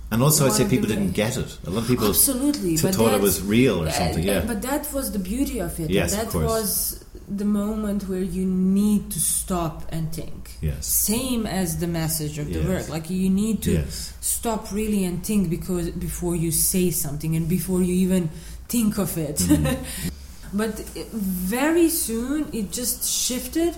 And 0.08 0.22
also, 0.22 0.46
I'd 0.46 0.52
say 0.52 0.68
people 0.68 0.86
didn't 0.86 1.12
get 1.12 1.36
it. 1.36 1.58
A 1.66 1.70
lot 1.70 1.82
of 1.82 1.88
people 1.88 2.06
absolutely, 2.06 2.76
but 2.76 2.94
thought 2.94 3.12
it 3.12 3.20
was 3.20 3.42
real 3.42 3.82
or 3.82 3.90
something. 3.90 4.22
Yeah. 4.22 4.44
But 4.46 4.62
that 4.62 4.92
was 4.92 5.10
the 5.10 5.18
beauty 5.18 5.58
of 5.58 5.80
it. 5.80 5.90
Yes, 5.90 6.12
of 6.12 6.18
that 6.20 6.28
course. 6.28 6.44
was 6.48 7.04
the 7.28 7.44
moment 7.44 8.08
where 8.08 8.22
you 8.22 8.44
need 8.46 9.10
to 9.10 9.18
stop 9.20 9.84
and 9.90 10.12
think. 10.12 10.56
Yes. 10.60 10.86
Same 10.86 11.46
as 11.46 11.78
the 11.78 11.86
message 11.86 12.38
of 12.38 12.46
the 12.46 12.60
Yes. 12.60 12.68
work. 12.68 12.88
Like 12.88 13.10
you 13.10 13.28
need 13.30 13.62
to 13.62 13.72
Yes. 13.72 14.12
stop 14.20 14.70
really 14.72 15.04
and 15.04 15.24
think 15.24 15.50
because 15.50 15.90
before 15.90 16.36
you 16.36 16.52
say 16.52 16.90
something 16.90 17.34
and 17.36 17.48
before 17.48 17.82
you 17.82 17.94
even 17.94 18.30
think 18.68 18.98
of 18.98 19.16
it. 19.18 19.36
Mm. 19.38 19.76
but 20.54 20.78
it, 20.94 21.08
very 21.12 21.88
soon 21.90 22.46
it 22.52 22.70
just 22.72 23.04
shifted, 23.04 23.74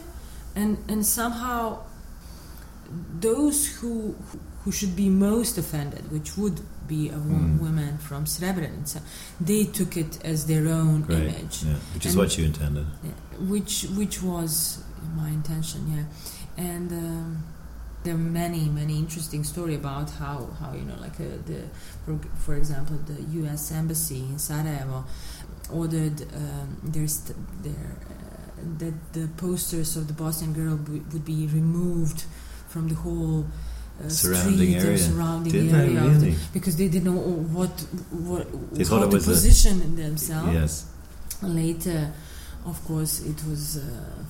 and 0.55 0.77
and 0.89 1.05
somehow 1.07 1.79
those 3.21 3.67
who 3.81 4.15
who 4.65 4.73
should 4.73 4.95
be 4.97 5.09
most 5.09 5.57
offended, 5.59 6.11
which 6.11 6.37
would 6.37 6.61
be 6.89 7.09
a 7.11 7.19
Mm. 7.19 7.59
woman 7.61 7.99
from 7.99 8.25
Srebrenica, 8.25 9.01
they 9.41 9.63
took 9.79 9.97
it 9.97 10.13
as 10.25 10.39
their 10.47 10.67
own 10.69 11.03
Great. 11.03 11.19
image 11.29 11.57
Yeah. 11.65 11.75
Which 11.95 12.07
is 12.07 12.13
And- 12.13 12.19
what 12.21 12.31
you 12.39 12.45
intended. 12.53 12.87
which 13.55 13.75
which 14.01 14.17
was 14.23 14.53
my 15.21 15.29
intention 15.41 15.81
yeah 15.95 16.07
and 16.75 16.89
um, 16.93 17.29
there 18.03 18.15
are 18.15 18.27
many 18.43 18.63
many 18.81 18.95
interesting 19.05 19.43
story 19.53 19.75
about 19.85 20.09
how 20.23 20.37
how 20.61 20.71
you 20.79 20.85
know 20.89 20.99
like 21.07 21.19
uh, 21.21 21.29
the 21.51 21.61
for, 22.05 22.13
for 22.45 22.55
example 22.63 22.97
the 23.13 23.19
US 23.41 23.63
embassy 23.81 24.21
in 24.33 24.39
Sarajevo 24.39 24.99
ordered 25.81 26.19
um, 26.43 26.69
their 26.95 27.09
st- 27.17 27.37
their 27.63 27.87
uh, 28.01 28.79
that 28.83 28.97
the 29.13 29.27
posters 29.45 29.91
of 29.99 30.05
the 30.11 30.17
Bosnian 30.23 30.53
girl 30.61 30.77
b- 30.77 31.03
would 31.13 31.25
be 31.25 31.41
removed 31.61 32.21
from 32.73 32.85
the 32.89 32.97
whole 33.05 33.47
uh, 34.05 34.09
Surrounding 34.09 34.71
street 34.71 34.83
or 34.85 34.87
area. 34.87 34.99
surrounding 34.99 35.53
Did 35.53 35.71
they 35.71 35.79
area 35.79 36.05
of 36.05 36.21
the- 36.21 36.35
because 36.53 36.77
they 36.77 36.89
didn't 36.89 37.09
know 37.13 37.21
what 37.59 37.75
what 38.31 38.47
They 38.73 38.85
how 38.85 39.01
to 39.01 39.07
was 39.09 39.27
a- 39.27 39.31
position 39.31 39.97
themselves 39.97 40.53
Yes. 40.53 40.73
later 41.43 42.13
of 42.67 42.77
course 42.85 43.21
it 43.33 43.39
was 43.51 43.77
uh, 43.79 43.83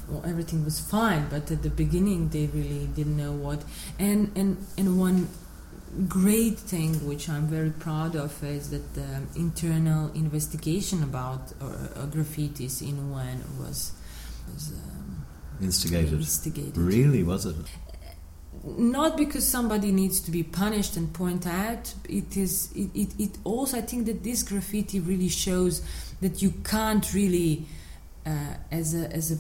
well, 0.09 0.23
everything 0.25 0.65
was 0.65 0.79
fine 0.81 1.27
but 1.31 1.51
at 1.51 1.63
the 1.63 1.71
beginning 1.71 2.29
they 2.31 2.47
really 2.59 2.87
didn't 2.97 3.17
know 3.17 3.33
what 3.33 3.61
and 3.99 4.31
and 4.37 4.57
and 4.79 4.99
one 4.99 5.29
great 6.09 6.59
thing 6.59 6.91
which 7.11 7.29
i'm 7.29 7.47
very 7.47 7.71
proud 7.71 8.15
of 8.15 8.31
is 8.45 8.69
that 8.71 8.95
the 8.95 9.09
internal 9.37 10.11
investigation 10.15 11.03
about 11.03 11.43
uh, 11.61 11.65
uh, 11.65 12.07
graffitis 12.15 12.81
in 12.83 12.97
un 13.13 13.39
was 13.59 13.93
was 14.55 14.73
um, 14.73 15.25
instigated. 15.61 16.13
instigated. 16.21 16.77
Really, 16.77 17.23
was 17.23 17.45
it? 17.47 17.57
Not 18.65 19.17
because 19.17 19.47
somebody 19.47 19.93
needs 19.93 20.21
to 20.21 20.31
be 20.31 20.43
punished 20.43 20.97
and 20.97 21.13
point 21.13 21.47
out 21.47 21.95
it 22.09 22.37
is 22.37 22.71
it, 22.75 22.91
it, 22.95 23.09
it 23.19 23.39
also 23.45 23.79
i 23.79 23.81
think 23.81 24.07
that 24.07 24.23
this 24.25 24.43
graffiti 24.43 25.01
really 25.01 25.29
shows 25.29 25.83
that 26.21 26.43
you 26.43 26.51
can't 26.65 27.13
really 27.15 27.65
uh, 28.27 28.55
as 28.71 28.95
a 28.95 29.11
as 29.13 29.31
a 29.33 29.39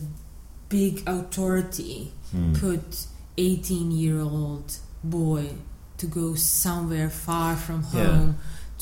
big 0.68 1.02
authority 1.08 2.12
Hmm. 2.30 2.52
put 2.54 3.06
18 3.38 3.90
year 3.90 4.20
old 4.20 4.76
boy 5.02 5.48
to 5.96 6.06
go 6.06 6.34
somewhere 6.34 7.08
far 7.08 7.56
from 7.56 7.82
Yeah. 7.94 8.32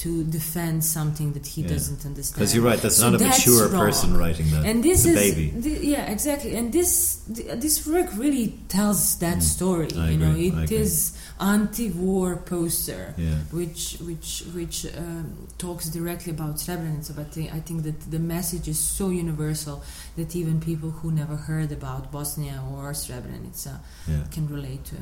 To 0.04 0.24
defend 0.24 0.84
something 0.84 1.32
that 1.32 1.46
he 1.46 1.62
Yeah. 1.62 1.68
doesn't 1.74 2.04
understand 2.04 2.34
Because 2.36 2.54
you're 2.54 2.64
right. 2.70 2.80
That's 2.82 2.96
So 2.98 3.08
not 3.10 3.14
a 3.14 3.24
that's 3.24 3.38
mature 3.46 3.68
wrong. 3.68 3.80
person 3.86 4.16
writing 4.16 4.50
that. 4.50 4.64
and 4.66 4.84
this 4.84 5.06
is 5.06 5.14
baby. 5.14 5.46
yeah 5.94 6.04
exactly 6.16 6.54
and 6.58 6.66
this 6.78 6.90
th- 7.34 7.58
this 7.64 7.76
work 7.86 8.08
really 8.24 8.46
tells 8.68 9.00
that 9.24 9.38
Mm. 9.38 9.42
story 9.56 9.88
I 9.96 10.10
you 10.10 10.22
agree, 10.22 10.52
I 10.52 10.64
it 10.64 10.72
is 10.84 11.12
anti-war 11.40 12.36
poster 12.52 13.02
Yeah. 13.16 13.38
which 13.58 13.82
which 14.08 14.30
which 14.58 14.76
um, 15.02 15.24
talks 15.64 15.84
directly 15.98 16.30
about 16.38 16.54
Srebrenica 16.62 17.12
but 17.18 17.26
I 17.28 17.30
think, 17.36 17.48
I 17.58 17.60
think 17.66 17.78
that 17.88 17.98
the 18.16 18.22
message 18.36 18.66
is 18.74 18.78
so 18.98 19.06
universal 19.24 19.76
that 20.18 20.30
even 20.40 20.54
people 20.70 20.90
who 20.98 21.08
never 21.22 21.36
heard 21.48 21.70
about 21.80 22.02
Bosnia 22.16 22.56
or 22.72 22.92
Srebrenica 23.02 23.74
Yeah. 24.12 24.24
can 24.34 24.44
relate 24.56 24.84
to 24.92 24.96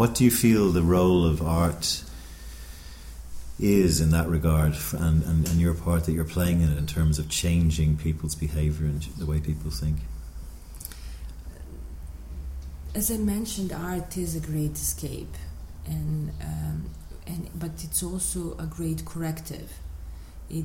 What 0.00 0.10
do 0.16 0.20
you 0.24 0.32
feel 0.44 0.64
the 0.72 0.82
role 0.98 1.22
of 1.32 1.36
art 1.62 1.84
is 3.58 4.00
in 4.00 4.10
that 4.10 4.28
regard, 4.28 4.76
and, 4.92 5.22
and, 5.24 5.48
and 5.48 5.60
your 5.60 5.74
part 5.74 6.04
that 6.04 6.12
you're 6.12 6.24
playing 6.24 6.60
in 6.60 6.70
it 6.70 6.78
in 6.78 6.86
terms 6.86 7.18
of 7.18 7.28
changing 7.28 7.96
people's 7.96 8.34
behaviour 8.34 8.86
and 8.86 9.02
the 9.18 9.26
way 9.26 9.40
people 9.40 9.70
think? 9.70 9.98
as 12.96 13.10
I 13.10 13.18
mentioned, 13.18 13.72
art 13.72 14.16
is 14.16 14.34
a 14.34 14.40
great 14.40 14.72
escape, 14.72 15.34
and 15.84 16.32
um, 16.40 16.90
and 17.26 17.50
but 17.54 17.84
it's 17.84 18.02
also 18.02 18.56
a 18.58 18.64
great 18.64 19.04
corrective. 19.04 19.70
It 20.48 20.64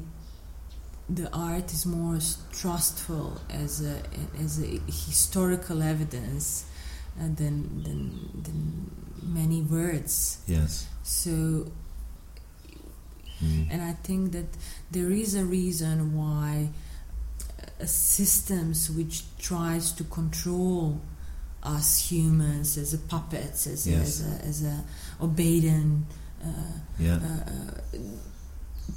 the 1.10 1.30
art 1.34 1.74
is 1.74 1.86
more 1.86 2.20
trustful 2.54 3.42
as 3.50 3.86
a 3.86 4.02
as 4.42 4.64
a 4.64 4.80
historical 4.88 5.82
evidence 5.82 6.66
uh, 7.20 7.24
than 7.24 7.84
than 7.84 8.44
than 8.44 8.92
many 9.22 9.62
words. 9.62 10.42
Yes. 10.48 10.88
So 11.04 11.70
Mm. 13.44 13.68
and 13.72 13.82
I 13.82 13.94
think 14.04 14.32
that 14.32 14.48
there 14.92 15.12
is 15.12 15.36
a 15.36 15.44
reason 15.46 16.16
why 16.16 16.70
uh, 17.80 17.86
systems 17.86 18.90
which 18.90 19.24
tries 19.40 19.92
to 19.94 20.04
control 20.04 21.00
us 21.64 22.12
humans 22.12 22.78
as 22.78 22.94
a 22.94 22.98
puppets, 22.98 23.68
as 23.68 23.88
a, 23.88 23.92
Yes. 23.92 24.02
as 24.08 24.22
a, 24.22 24.46
as 24.50 24.64
a 24.64 24.84
obedient, 25.20 26.06
uh, 26.44 26.48
Yeah. 27.00 27.16
uh, 27.18 27.98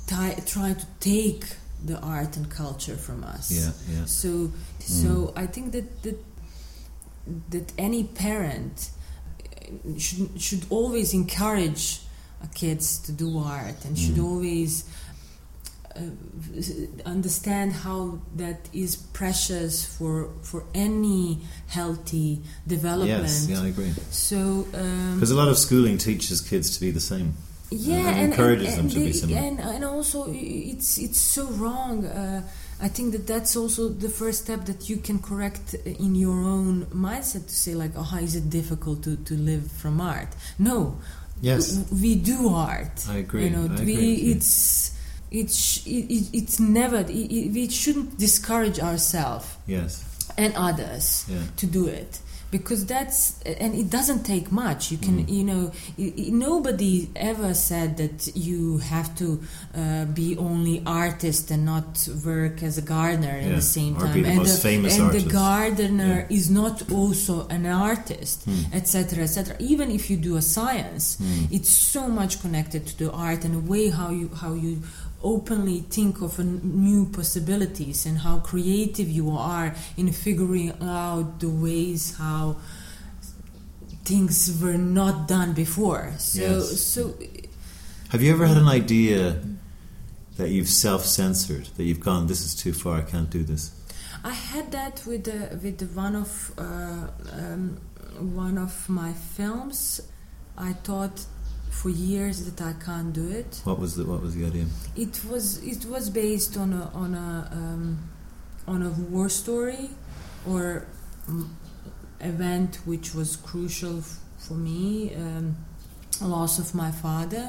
ti- 0.06 0.40
try 0.46 0.72
to 0.74 0.86
take 1.00 1.44
the 1.84 1.98
art 2.00 2.36
and 2.36 2.48
culture 2.50 2.96
from 2.96 3.24
us. 3.24 3.50
Yeah. 3.50 3.72
Yeah. 3.94 4.06
So, 4.06 4.52
so 4.80 5.32
I 5.36 5.46
think 5.46 5.72
that 5.72 6.02
that 6.02 6.18
that 7.50 7.72
any 7.78 8.04
parent 8.04 8.90
uh, 9.40 9.98
should 9.98 10.40
should 10.40 10.64
always 10.70 11.12
encourage 11.14 12.00
uh, 12.00 12.03
kids 12.54 12.98
to 12.98 13.12
do 13.12 13.38
art 13.38 13.84
and 13.84 13.98
should 13.98 14.16
Mm. 14.16 14.24
always 14.24 14.84
uh, 15.96 16.00
understand 17.06 17.72
how 17.72 18.18
that 18.36 18.68
is 18.72 18.96
precious 18.96 19.84
for 19.84 20.28
for 20.42 20.64
any 20.74 21.38
healthy 21.68 22.40
development. 22.66 23.22
Yes. 23.22 23.46
Yeah, 23.48 23.62
I 23.62 23.68
agree. 23.68 23.92
So 24.10 24.66
um, 24.74 25.14
Because 25.14 25.30
a 25.30 25.36
lot 25.36 25.48
of 25.48 25.56
schooling 25.58 25.98
teaches 25.98 26.40
kids 26.40 26.70
to 26.74 26.80
be 26.80 26.90
the 26.90 27.00
same. 27.00 27.34
yeah, 27.70 27.96
and 28.08 28.18
and, 28.18 28.32
encourages 28.32 28.68
and, 28.68 28.76
them 28.76 28.84
and 28.86 28.92
to 28.92 28.98
be 28.98 29.04
they- 29.06 29.12
similar. 29.12 29.38
And, 29.40 29.60
and 29.60 29.84
also, 29.84 30.26
it's 30.28 30.98
it's 30.98 31.20
so 31.20 31.46
wrong. 31.60 32.04
Uh, 32.06 32.42
I 32.80 32.88
think 32.88 33.12
that 33.12 33.26
that's 33.26 33.56
also 33.56 33.88
the 33.88 34.08
first 34.08 34.38
step 34.44 34.64
that 34.66 34.88
you 34.90 34.96
can 34.98 35.18
correct 35.20 35.74
in 35.84 36.14
your 36.16 36.38
own 36.56 36.86
mindset 36.86 37.46
to 37.46 37.54
say 37.54 37.74
like, 37.74 37.92
oh, 37.96 38.02
how 38.02 38.18
is 38.18 38.34
it 38.34 38.50
difficult 38.50 39.02
to, 39.04 39.16
to 39.16 39.34
live 39.34 39.70
from 39.70 40.00
art? 40.00 40.34
No, 40.58 40.96
Yes. 41.44 41.64
we 42.02 42.14
do 42.16 42.48
art. 42.48 42.96
I 43.08 43.16
agree. 43.24 43.44
You 43.44 43.50
know, 43.50 43.64
I 43.64 43.84
we 43.84 43.94
agree 43.94 44.14
you. 44.14 44.32
it's 44.34 44.90
it's 45.30 45.86
it, 45.86 46.04
it, 46.16 46.24
it's 46.38 46.56
never 46.60 46.98
it, 46.98 47.10
it, 47.10 47.52
we 47.52 47.68
shouldn't 47.68 48.18
discourage 48.18 48.78
ourselves 48.80 49.46
Yes. 49.66 49.92
and 50.38 50.52
others 50.56 51.24
Yeah. 51.28 51.42
to 51.60 51.66
do 51.66 51.86
it 51.86 52.12
because 52.56 52.82
that's 52.94 53.18
and 53.62 53.70
it 53.82 53.88
doesn't 53.96 54.22
take 54.34 54.46
much 54.64 54.80
you 54.92 54.98
can 55.06 55.14
Mm. 55.24 55.28
you 55.36 55.44
know 55.50 55.62
nobody 56.48 56.94
ever 57.30 57.54
said 57.54 57.96
that 58.02 58.18
you 58.48 58.78
have 58.78 59.08
to 59.22 59.28
uh, 59.74 60.04
be 60.20 60.28
only 60.48 60.76
artist 60.86 61.50
and 61.54 61.62
not 61.64 62.08
work 62.24 62.62
as 62.62 62.74
a 62.78 62.82
gardener 62.82 63.36
Yeah, 63.40 63.56
the 63.56 63.62
same 63.78 63.92
time 63.96 64.12
the 64.22 64.28
and 64.34 64.48
famous 64.70 64.94
and 64.96 65.04
artist. 65.06 65.24
the 65.26 65.32
gardener 65.32 66.16
is 66.38 66.46
not 66.60 66.76
also 66.98 67.34
an 67.56 67.64
artist 67.66 68.38
Mm. 68.48 68.74
etc 68.78 69.24
etc 69.24 69.56
even 69.72 69.90
if 69.98 70.02
you 70.10 70.16
do 70.30 70.32
a 70.36 70.44
science 70.56 71.04
Mm. 71.16 71.48
it's 71.56 71.72
so 71.94 72.02
much 72.20 72.32
connected 72.44 72.82
to 72.88 72.94
the 73.02 73.10
art 73.28 73.40
and 73.46 73.52
the 73.58 73.64
way 73.72 73.84
how 74.00 74.10
you 74.20 74.26
how 74.42 74.52
you 74.64 74.72
openly 75.24 75.80
think 75.96 76.20
of 76.20 76.38
new 76.38 77.06
possibilities 77.06 78.06
and 78.06 78.18
how 78.18 78.38
creative 78.40 79.08
you 79.08 79.30
are 79.30 79.74
in 79.96 80.12
figuring 80.12 80.70
out 80.82 81.40
the 81.40 81.48
ways 81.48 82.16
how 82.18 82.56
things 84.04 84.60
were 84.62 84.78
not 84.78 85.26
done 85.26 85.52
before 85.54 86.12
so 86.18 86.40
Yes. 86.40 86.80
so 86.80 87.14
Have 88.10 88.22
you 88.22 88.32
ever 88.32 88.46
had 88.46 88.58
an 88.58 88.68
idea 88.68 89.40
that 90.36 90.50
you've 90.50 90.68
self-censored, 90.68 91.66
that 91.76 91.84
you've 91.84 92.04
gone, 92.10 92.26
this 92.26 92.42
is 92.44 92.54
too 92.54 92.72
far, 92.72 92.98
I 92.98 93.02
can't 93.02 93.30
do 93.30 93.42
this? 93.42 93.70
I 94.22 94.32
had 94.32 94.70
that 94.72 95.02
with 95.06 95.24
the, 95.24 95.38
with 95.62 95.80
one 95.94 96.14
of 96.16 96.52
uh, 96.58 97.08
um, 97.38 97.80
one 98.44 98.56
of 98.58 98.88
my 98.88 99.12
films. 99.12 100.00
I 100.56 100.72
thought 100.86 101.26
for 101.80 101.90
years 101.90 102.36
that 102.48 102.60
I 102.70 102.72
can't 102.84 103.12
do 103.12 103.26
it. 103.40 103.60
What 103.64 103.78
was 103.78 103.92
the 103.96 104.04
What 104.04 104.20
was 104.22 104.34
the 104.34 104.44
idea? 104.46 104.66
It 104.96 105.14
was 105.30 105.44
it 105.62 105.84
was 105.94 106.04
based 106.10 106.56
on 106.56 106.72
a 106.72 106.84
on 106.94 107.14
a 107.14 107.30
um, 107.60 107.98
on 108.66 108.82
a 108.82 108.90
war 109.12 109.28
story 109.28 109.90
or 110.46 110.86
um, 111.28 111.56
event 112.20 112.76
which 112.86 113.14
was 113.14 113.36
crucial 113.36 113.98
f- 113.98 114.18
for 114.38 114.54
me. 114.54 115.14
Um, 115.14 115.56
loss 116.20 116.58
of 116.58 116.74
my 116.74 116.90
father. 116.92 117.44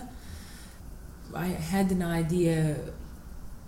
I 1.36 1.48
had 1.74 1.92
an 1.92 2.02
idea 2.02 2.78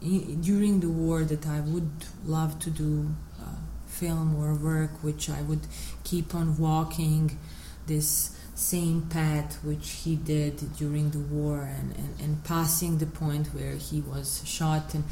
i- 0.01 0.35
during 0.49 0.79
the 0.79 0.89
war 0.89 1.23
that 1.23 1.45
I 1.47 1.59
would 1.73 1.91
love 2.25 2.57
to 2.65 2.69
do 2.69 2.91
uh, 3.39 3.45
film 3.87 4.35
or 4.35 4.53
work 4.55 4.91
which 5.03 5.29
I 5.29 5.41
would 5.49 5.65
keep 6.03 6.33
on 6.33 6.57
walking 6.57 7.37
this 7.85 8.31
same 8.57 9.03
path 9.03 9.63
which 9.63 9.91
he 9.91 10.15
did 10.15 10.75
during 10.77 11.11
the 11.11 11.19
war 11.19 11.61
and, 11.61 11.95
and, 11.95 12.19
and 12.19 12.43
passing 12.43 12.97
the 12.97 13.05
point 13.05 13.47
where 13.53 13.73
he 13.73 14.01
was 14.01 14.41
shot. 14.45 14.95
And 14.95 15.03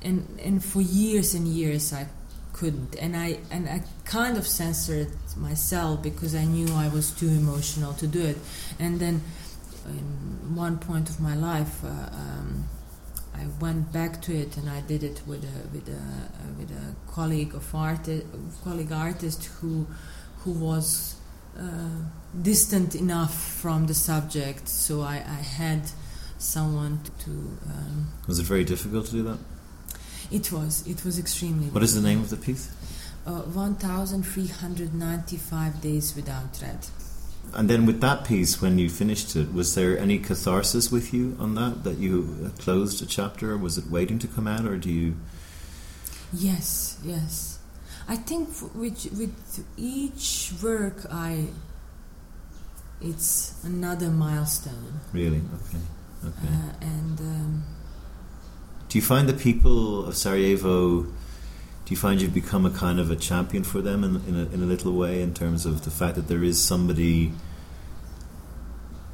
and 0.00 0.38
and 0.40 0.64
for 0.64 0.80
years 0.80 1.34
and 1.34 1.48
years 1.48 1.92
I 1.92 2.06
couldn't. 2.52 2.94
And 2.96 3.16
I 3.16 3.38
and 3.50 3.68
I 3.68 3.82
kind 4.04 4.38
of 4.38 4.46
censored 4.46 5.10
myself 5.36 6.02
because 6.02 6.36
I 6.36 6.44
knew 6.44 6.68
I 6.72 6.88
was 6.88 7.10
too 7.10 7.28
emotional 7.28 7.94
to 7.94 8.06
do 8.06 8.22
it. 8.22 8.38
And 8.78 9.00
then 9.00 9.22
in 9.86 10.54
one 10.54 10.78
point 10.78 11.10
of 11.10 11.20
my 11.20 11.34
life 11.34 11.84
uh, 11.84 11.88
um, 11.88 12.68
I 13.34 13.46
went 13.60 13.92
back 13.92 14.22
to 14.22 14.32
it 14.34 14.56
and 14.56 14.70
I 14.70 14.82
did 14.82 15.02
it 15.02 15.20
with 15.26 15.42
a 15.42 15.68
with 15.72 15.88
a 15.88 16.02
with 16.58 16.70
a 16.70 16.94
colleague 17.10 17.54
of 17.56 17.74
art 17.74 18.08
colleague 18.62 18.92
artist 18.92 19.46
who 19.60 19.88
who 20.44 20.52
was 20.52 21.16
uh, 21.58 21.88
distant 22.42 22.94
enough 22.94 23.34
from 23.60 23.86
the 23.86 23.94
subject 23.94 24.68
so 24.68 25.00
I, 25.02 25.16
I 25.16 25.42
had 25.58 25.82
someone 26.38 27.00
to 27.24 27.30
um, 27.30 28.08
Was 28.26 28.38
it 28.38 28.46
very 28.46 28.64
difficult 28.64 29.06
to 29.06 29.12
do 29.12 29.22
that? 29.24 29.38
it 30.30 30.50
was 30.52 30.82
it 30.86 31.04
was 31.04 31.18
extremely 31.18 31.66
What 31.68 31.82
is 31.82 31.94
the 31.94 32.00
name 32.08 32.20
of 32.20 32.28
the 32.30 32.36
piece? 32.36 32.68
uh, 33.26 33.42
1395 33.42 35.80
days 35.80 36.14
without 36.16 36.60
Red 36.62 36.86
And 37.54 37.68
then 37.70 37.86
with 37.86 38.00
that 38.00 38.24
piece, 38.26 38.60
when 38.62 38.78
you 38.78 38.88
finished 38.90 39.36
it, 39.36 39.52
was 39.52 39.74
there 39.74 39.98
any 39.98 40.18
catharsis 40.18 40.90
with 40.90 41.12
you 41.14 41.36
on 41.38 41.54
that? 41.54 41.84
That 41.84 41.98
you 41.98 42.50
closed 42.58 43.02
a 43.02 43.06
chapter? 43.06 43.56
Was 43.56 43.76
it 43.78 43.86
waiting 43.90 44.18
to 44.20 44.26
come 44.26 44.48
out, 44.48 44.64
or 44.64 44.76
do 44.78 44.90
you? 44.90 45.14
Yes, 46.32 46.96
yes. 47.04 47.53
I 48.08 48.16
think 48.16 48.48
with 48.74 49.06
with 49.16 49.64
each 49.76 50.52
work, 50.62 51.06
I 51.10 51.48
it's 53.00 53.62
another 53.64 54.08
milestone, 54.08 55.00
Really? 55.12 55.38
Okay. 55.38 55.82
Okay. 56.24 56.48
uh, 56.48 56.72
and 56.80 57.20
um, 57.20 57.64
do 58.88 58.98
you 58.98 59.02
find 59.02 59.28
the 59.28 59.34
people 59.34 60.06
of 60.06 60.16
Sarajevo 60.16 61.02
do 61.84 61.90
you 61.92 61.98
find 61.98 62.22
you've 62.22 62.32
become 62.32 62.64
a 62.64 62.70
kind 62.70 62.98
of 62.98 63.10
a 63.10 63.16
champion 63.16 63.62
for 63.62 63.82
them 63.82 64.04
in, 64.04 64.16
in, 64.26 64.36
a, 64.36 64.54
in 64.54 64.62
a 64.62 64.66
little 64.66 64.92
way 64.94 65.20
in 65.20 65.34
terms 65.34 65.66
of 65.66 65.84
the 65.84 65.90
fact 65.90 66.14
that 66.16 66.28
there 66.28 66.42
is 66.42 66.62
somebody 66.62 67.32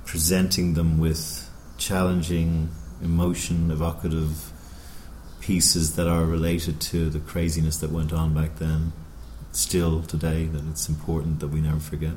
presenting 0.04 0.74
them 0.74 0.98
with 0.98 1.50
challenging, 1.78 2.68
emotion 3.02 3.72
evocative 3.72 4.49
pieces 5.40 5.96
that 5.96 6.06
are 6.06 6.24
related 6.24 6.80
to 6.80 7.10
the 7.10 7.18
craziness 7.18 7.78
that 7.78 7.90
went 7.90 8.12
on 8.12 8.34
back 8.34 8.56
then, 8.56 8.92
still 9.52 10.02
today, 10.02 10.46
that 10.46 10.62
it's 10.70 10.88
important 10.88 11.40
that 11.40 11.48
we 11.48 11.60
never 11.60 11.80
forget? 11.80 12.14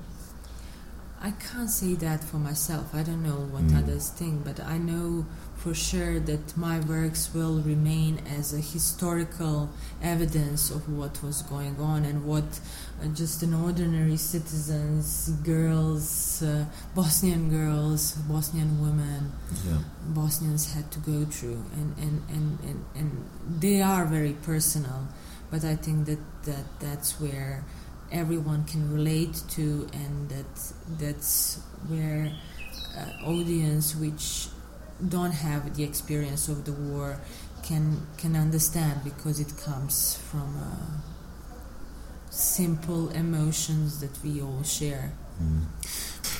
I 1.21 1.31
can't 1.31 1.69
say 1.69 1.93
that 1.95 2.21
for 2.21 2.37
myself. 2.37 2.93
I 2.93 3.01
don't 3.01 3.23
know 3.23 3.47
what 3.49 3.63
mm. 3.63 3.77
others 3.77 4.09
think, 4.09 4.43
but 4.43 4.59
I 4.59 4.77
know 4.77 5.25
for 5.63 5.73
sure 5.73 6.19
that 6.19 6.57
my 6.57 6.77
works 6.81 7.33
will 7.33 7.61
remain 7.61 8.21
as 8.37 8.53
a 8.53 8.59
historical 8.59 9.69
evidence 10.01 10.69
of 10.69 10.89
what 10.89 11.23
was 11.23 11.41
going 11.43 11.79
on 11.79 12.03
and 12.03 12.25
what 12.25 12.59
uh, 13.01 13.07
just 13.13 13.41
an 13.43 13.53
ordinary 13.53 14.17
citizens, 14.17 15.29
girls, 15.45 16.43
uh, 16.43 16.65
Bosnian 16.93 17.49
girls, 17.49 18.11
Bosnian 18.27 18.81
women, 18.81 19.31
yeah. 19.65 19.77
Bosnians 20.07 20.73
had 20.73 20.91
to 20.91 20.99
go 20.99 21.23
through, 21.23 21.63
and, 21.75 21.95
and, 21.97 22.21
and, 22.29 22.59
and, 22.67 22.85
and 22.95 23.29
they 23.61 23.81
are 23.81 24.03
very 24.03 24.33
personal. 24.43 25.07
But 25.49 25.63
I 25.63 25.77
think 25.77 26.07
that, 26.07 26.19
that 26.43 26.65
that's 26.81 27.21
where 27.21 27.63
everyone 28.11 28.65
can 28.65 28.93
relate 28.93 29.41
to, 29.51 29.87
and 29.93 30.27
that 30.27 30.73
that's 30.99 31.61
where 31.87 32.33
uh, 32.97 33.29
audience 33.29 33.95
which 33.95 34.49
don't 35.09 35.31
have 35.31 35.75
the 35.75 35.83
experience 35.83 36.47
of 36.47 36.65
the 36.65 36.71
war 36.71 37.19
can 37.63 38.05
can 38.17 38.35
understand 38.35 39.03
because 39.03 39.39
it 39.39 39.57
comes 39.57 40.17
from 40.29 40.57
uh, 40.57 40.97
simple 42.29 43.09
emotions 43.09 43.99
that 44.01 44.23
we 44.23 44.41
all 44.41 44.63
share. 44.63 45.13
Mm. 45.41 45.63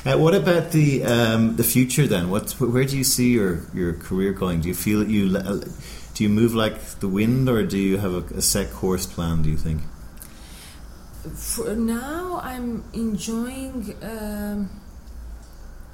Uh, 0.06 0.18
what 0.18 0.36
about 0.36 0.72
the 0.72 1.04
um, 1.04 1.56
the 1.56 1.64
future 1.64 2.06
then? 2.08 2.30
What 2.30 2.52
where 2.60 2.84
do 2.84 2.98
you 2.98 3.04
see 3.04 3.32
your, 3.32 3.62
your 3.74 3.94
career 3.94 4.34
going? 4.34 4.62
Do 4.62 4.68
you 4.68 4.76
feel 4.76 5.00
that 5.00 5.10
you 5.10 5.36
uh, 5.38 5.64
do 6.14 6.24
you 6.24 6.30
move 6.30 6.54
like 6.54 7.00
the 7.00 7.08
wind, 7.08 7.50
or 7.50 7.64
do 7.64 7.78
you 7.78 7.98
have 7.98 8.14
a, 8.14 8.38
a 8.38 8.42
set 8.42 8.72
course 8.72 9.06
plan? 9.06 9.42
Do 9.42 9.50
you 9.50 9.58
think? 9.58 9.82
For 11.36 11.74
now, 11.74 12.42
I'm 12.44 12.84
enjoying. 12.94 13.96
Um, 14.02 14.70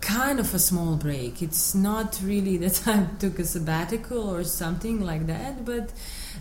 kind 0.01 0.39
of 0.39 0.53
a 0.53 0.59
small 0.59 0.95
break. 0.95 1.41
It's 1.41 1.75
not 1.75 2.19
really 2.23 2.57
that 2.57 2.87
I 2.87 3.07
took 3.19 3.39
a 3.39 3.45
sabbatical 3.45 4.29
or 4.29 4.43
something 4.43 5.01
like 5.01 5.27
that, 5.27 5.65
but 5.65 5.91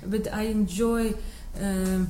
but 0.05 0.33
I 0.33 0.43
enjoy 0.43 1.15
uh, 1.61 2.05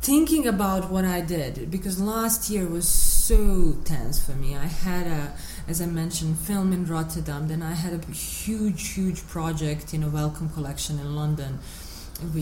thinking 0.00 0.46
about 0.46 0.90
what 0.90 1.04
I 1.04 1.22
did 1.22 1.70
because 1.70 2.00
last 2.00 2.50
year 2.50 2.66
was 2.66 2.86
so 2.86 3.76
tense 3.84 4.24
for 4.24 4.32
me. 4.32 4.54
I 4.54 4.66
had 4.66 5.06
a, 5.06 5.32
as 5.66 5.80
I 5.80 5.86
mentioned, 5.86 6.38
film 6.38 6.74
in 6.74 6.84
Rotterdam. 6.86 7.48
Then 7.48 7.62
I 7.62 7.72
had 7.72 7.94
a 7.94 8.12
huge, 8.12 8.92
huge 8.92 9.26
project 9.26 9.94
in 9.94 10.02
a 10.02 10.08
Wellcome 10.08 10.50
collection 10.50 10.98
in 10.98 11.16
London. 11.16 11.58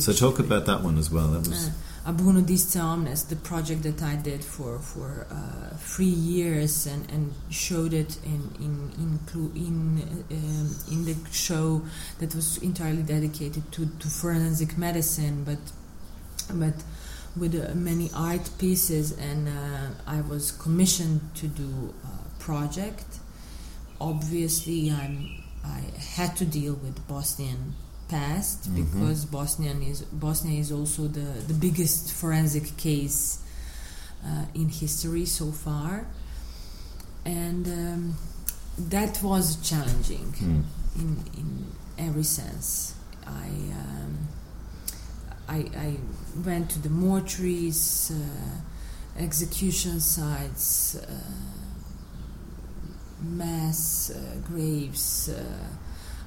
So 0.01 0.13
talk 0.13 0.39
about 0.39 0.67
that 0.67 0.83
one 0.83 0.99
as 0.99 1.11
well. 1.11 1.29
That 1.29 1.49
was. 1.49 1.69
Uh, 1.69 1.73
Ab 2.05 2.21
Uno 2.21 2.41
Disce 2.41 2.81
Omnes, 2.81 3.25
the 3.25 3.37
project 3.37 3.85
that 3.85 4.03
I 4.03 4.17
did 4.17 4.45
for 4.45 4.81
for 4.81 5.27
uh, 5.31 5.77
three 5.77 6.05
years 6.05 6.85
and, 6.85 7.09
and 7.11 7.33
showed 7.49 7.93
it 7.93 8.19
in 8.25 8.51
in 8.59 8.91
in 8.99 9.21
in, 9.55 10.25
um, 10.31 10.77
in 10.91 11.05
the 11.05 11.17
show 11.31 11.83
that 12.19 12.35
was 12.35 12.59
entirely 12.59 13.05
dedicated 13.05 13.71
to, 13.73 13.87
to 14.01 14.09
forensic 14.09 14.77
medicine, 14.77 15.45
but 15.45 15.61
but 16.53 16.75
with 17.37 17.55
uh, 17.55 17.73
many 17.75 18.11
art 18.15 18.51
pieces, 18.59 19.13
and 19.13 19.49
uh, 19.49 19.91
I 20.07 20.23
was 20.23 20.51
commissioned 20.51 21.21
to 21.37 21.47
do 21.47 21.95
a 22.05 22.43
project. 22.43 23.21
Obviously, 24.01 24.91
I'm 24.91 25.43
I 25.65 25.85
had 26.17 26.37
to 26.39 26.45
deal 26.45 26.75
with 26.75 27.07
Bosnian 27.07 27.75
past 28.13 28.59
mm-hmm. 28.63 28.83
because 28.83 29.25
Bosnian 29.25 29.83
is 29.83 30.03
Bosnia 30.03 30.61
is 30.61 30.71
also 30.71 31.03
the 31.19 31.29
the 31.51 31.55
biggest 31.55 32.13
forensic 32.21 32.77
case 32.77 33.39
uh, 34.29 34.45
in 34.55 34.69
history 34.69 35.27
so 35.27 35.47
far, 35.51 36.07
and 37.25 37.67
um, 37.67 38.15
that 38.93 39.23
was 39.23 39.57
challenging 39.69 40.29
mm. 40.33 40.63
in 41.03 41.11
in 41.41 41.49
every 41.99 42.25
sense. 42.39 42.95
I. 43.27 43.49
Um, 43.83 44.29
I, 45.49 45.69
I, 45.77 45.97
went 46.47 46.71
to 46.71 46.79
the 46.79 46.89
mortuaries, 46.89 48.11
uh, 48.11 49.21
execution 49.23 50.01
sites, 50.01 50.97
uh, 50.97 51.09
mass 53.21 54.11
uh, 54.11 54.19
graves. 54.49 55.29
Uh, 55.29 55.43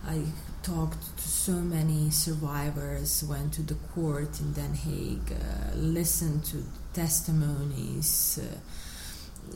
I 0.08 0.22
talked 0.66 1.18
to 1.18 1.28
so 1.28 1.52
many 1.52 2.10
survivors, 2.10 3.24
went 3.24 3.54
to 3.54 3.62
the 3.62 3.76
court 3.94 4.40
in 4.40 4.54
Den 4.54 4.74
Haag, 4.74 5.32
uh, 5.32 5.76
listened 5.76 6.44
to 6.46 6.64
testimonies, 6.94 8.40
uh, 8.42 8.58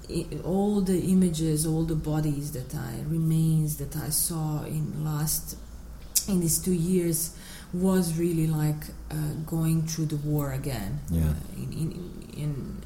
it, 0.08 0.45
all 0.45 0.82
the 0.82 1.00
images, 1.00 1.65
all 1.65 1.84
the 1.84 1.95
bodies 1.95 2.52
that 2.52 2.76
I 2.76 2.93
remains 3.08 3.78
that 3.78 3.95
I 3.98 4.10
saw 4.10 4.63
in 4.65 5.04
last 5.04 5.58
in 6.28 6.41
these 6.41 6.60
two 6.60 6.74
years 6.74 7.36
was 7.74 8.17
really 8.19 8.45
like 8.45 8.84
uh, 9.10 9.15
going 9.48 9.82
through 9.88 10.06
the 10.06 10.17
war 10.17 10.54
again. 10.54 11.00
Yeah. 11.10 11.30
Uh, 11.30 11.34
in, 11.58 11.74
in, 11.74 11.91
in, 12.38 12.82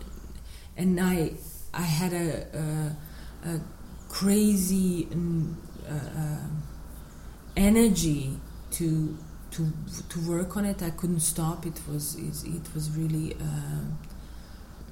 and 0.77 0.99
I 0.99 1.33
I 1.73 1.81
had 1.81 2.13
a, 2.13 2.47
a, 2.57 3.49
a 3.49 3.59
crazy. 4.07 5.09
Uh, 5.11 5.93
uh, 5.93 6.37
energy 7.55 8.37
to 8.71 9.17
to 9.51 9.71
to 10.09 10.19
work 10.27 10.57
on 10.57 10.65
it. 10.65 10.81
I 10.81 10.89
couldn't 10.89 11.21
stop. 11.21 11.65
It 11.65 11.79
was 11.87 12.15
it, 12.15 12.47
it 12.47 12.73
was 12.73 12.91
really. 12.91 13.35
Uh, 13.35 13.85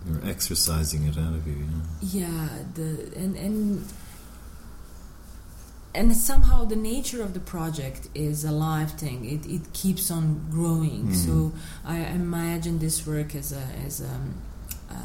You're 0.08 0.30
exercising 0.30 1.04
it 1.08 1.17
out 1.17 1.34
of 1.34 1.47
you. 1.47 1.65
Yeah. 2.02 2.28
yeah. 2.28 2.50
The 2.76 3.12
and 3.15 3.36
and. 3.36 3.93
And 5.93 6.15
somehow 6.15 6.63
the 6.63 6.78
nature 6.78 7.21
of 7.21 7.34
the 7.34 7.41
project 7.41 8.08
is 8.15 8.45
a 8.45 8.52
live 8.52 8.91
thing. 8.93 9.26
It, 9.26 9.45
it 9.45 9.74
keeps 9.74 10.10
on 10.10 10.47
growing. 10.50 11.08
Mm. 11.08 11.15
So 11.15 11.52
I 11.84 11.97
imagine 11.97 12.80
this 12.80 13.06
work 13.06 13.36
as 13.36 13.52
a 13.52 13.65
as 13.86 14.00
a, 14.00 14.21
uh, 14.89 14.95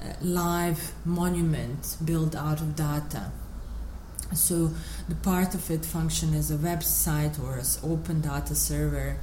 a 0.00 0.24
live 0.24 0.92
monument 1.04 1.96
built 2.04 2.34
out 2.34 2.60
of 2.60 2.74
data 2.74 3.30
so 4.34 4.70
the 5.08 5.14
part 5.16 5.54
of 5.54 5.70
it 5.70 5.84
function 5.84 6.34
as 6.34 6.50
a 6.50 6.56
website 6.56 7.42
or 7.42 7.58
as 7.58 7.78
open 7.82 8.20
data 8.20 8.54
server, 8.54 9.16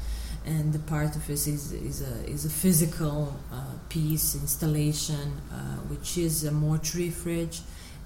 and 0.45 0.73
the 0.73 0.79
part 0.79 1.15
of 1.15 1.29
it 1.29 1.47
is 1.47 1.71
is 1.71 2.01
a 2.01 2.25
is 2.27 2.45
a 2.45 2.49
physical 2.49 3.35
uh, 3.51 3.63
piece 3.89 4.35
installation, 4.35 5.41
uh, 5.51 5.55
which 5.89 6.17
is 6.17 6.43
a 6.43 6.51
mortuary 6.51 7.09
fridge, 7.09 7.61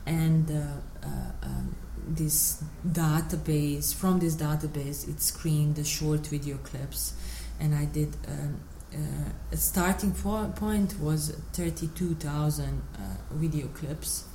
and 0.06 0.50
uh, 0.50 1.06
uh 1.06 1.48
um, 1.48 1.76
this 2.08 2.64
database. 2.88 3.94
From 3.94 4.20
this 4.20 4.36
database, 4.36 5.08
it 5.08 5.22
screened 5.22 5.76
the 5.76 5.84
short 5.84 6.28
video 6.28 6.58
clips, 6.58 7.14
and 7.60 7.76
I 7.76 7.86
did. 7.86 8.16
Um, 8.28 8.60
uh, 8.94 9.32
a 9.52 9.58
starting 9.58 10.12
point 10.12 11.00
was 11.00 11.36
32,000 11.54 12.64
uh, 12.94 13.00
video 13.32 13.68
clips 13.70 14.26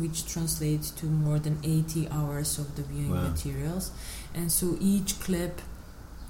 which 0.00 0.26
translates 0.26 0.90
to 0.90 1.06
more 1.06 1.38
than 1.38 1.58
80 1.62 2.08
hours 2.10 2.58
of 2.58 2.76
the 2.76 2.82
viewing 2.82 3.10
wow. 3.10 3.28
materials. 3.28 3.90
And 4.34 4.50
so 4.50 4.76
each 4.80 5.20
clip 5.20 5.60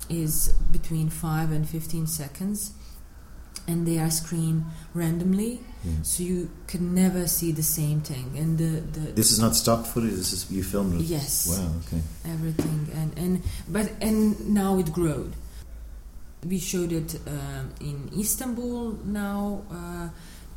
is 0.08 0.48
between 0.70 1.08
5 1.08 1.52
and 1.52 1.68
15 1.68 2.06
seconds 2.06 2.72
and 3.68 3.86
they 3.86 3.98
are 3.98 4.10
screened 4.10 4.64
randomly. 4.94 5.60
Mm. 5.86 6.06
so 6.06 6.22
you 6.22 6.48
can 6.68 6.94
never 6.94 7.26
see 7.26 7.50
the 7.50 7.62
same 7.62 8.00
thing. 8.00 8.38
And 8.38 8.56
the, 8.56 8.80
the 8.80 9.12
this 9.12 9.32
is 9.32 9.40
not 9.40 9.56
stock 9.56 9.84
footage 9.84 10.14
this 10.14 10.32
is 10.32 10.50
you 10.50 10.62
filmed 10.62 11.00
it? 11.00 11.04
Yes. 11.04 11.48
Wow 11.48 11.72
okay. 11.86 12.02
Everything. 12.24 12.88
And 12.94 13.18
and 13.18 13.42
but 13.68 13.90
and 14.00 14.54
now 14.54 14.78
it 14.78 14.92
growed. 14.92 15.32
We 16.46 16.58
showed 16.58 16.92
it 16.92 17.18
uh, 17.26 17.64
in 17.80 18.10
istanbul 18.18 18.98
now 19.04 19.62
uh, 19.70 20.08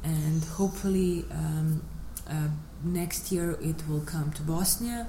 and 0.04 0.44
hopefully 0.44 1.26
um, 1.32 1.82
uh, 2.30 2.48
next 2.86 3.32
year 3.32 3.58
it 3.62 3.88
will 3.88 4.02
come 4.02 4.32
to 4.34 4.42
Bosnia. 4.42 5.08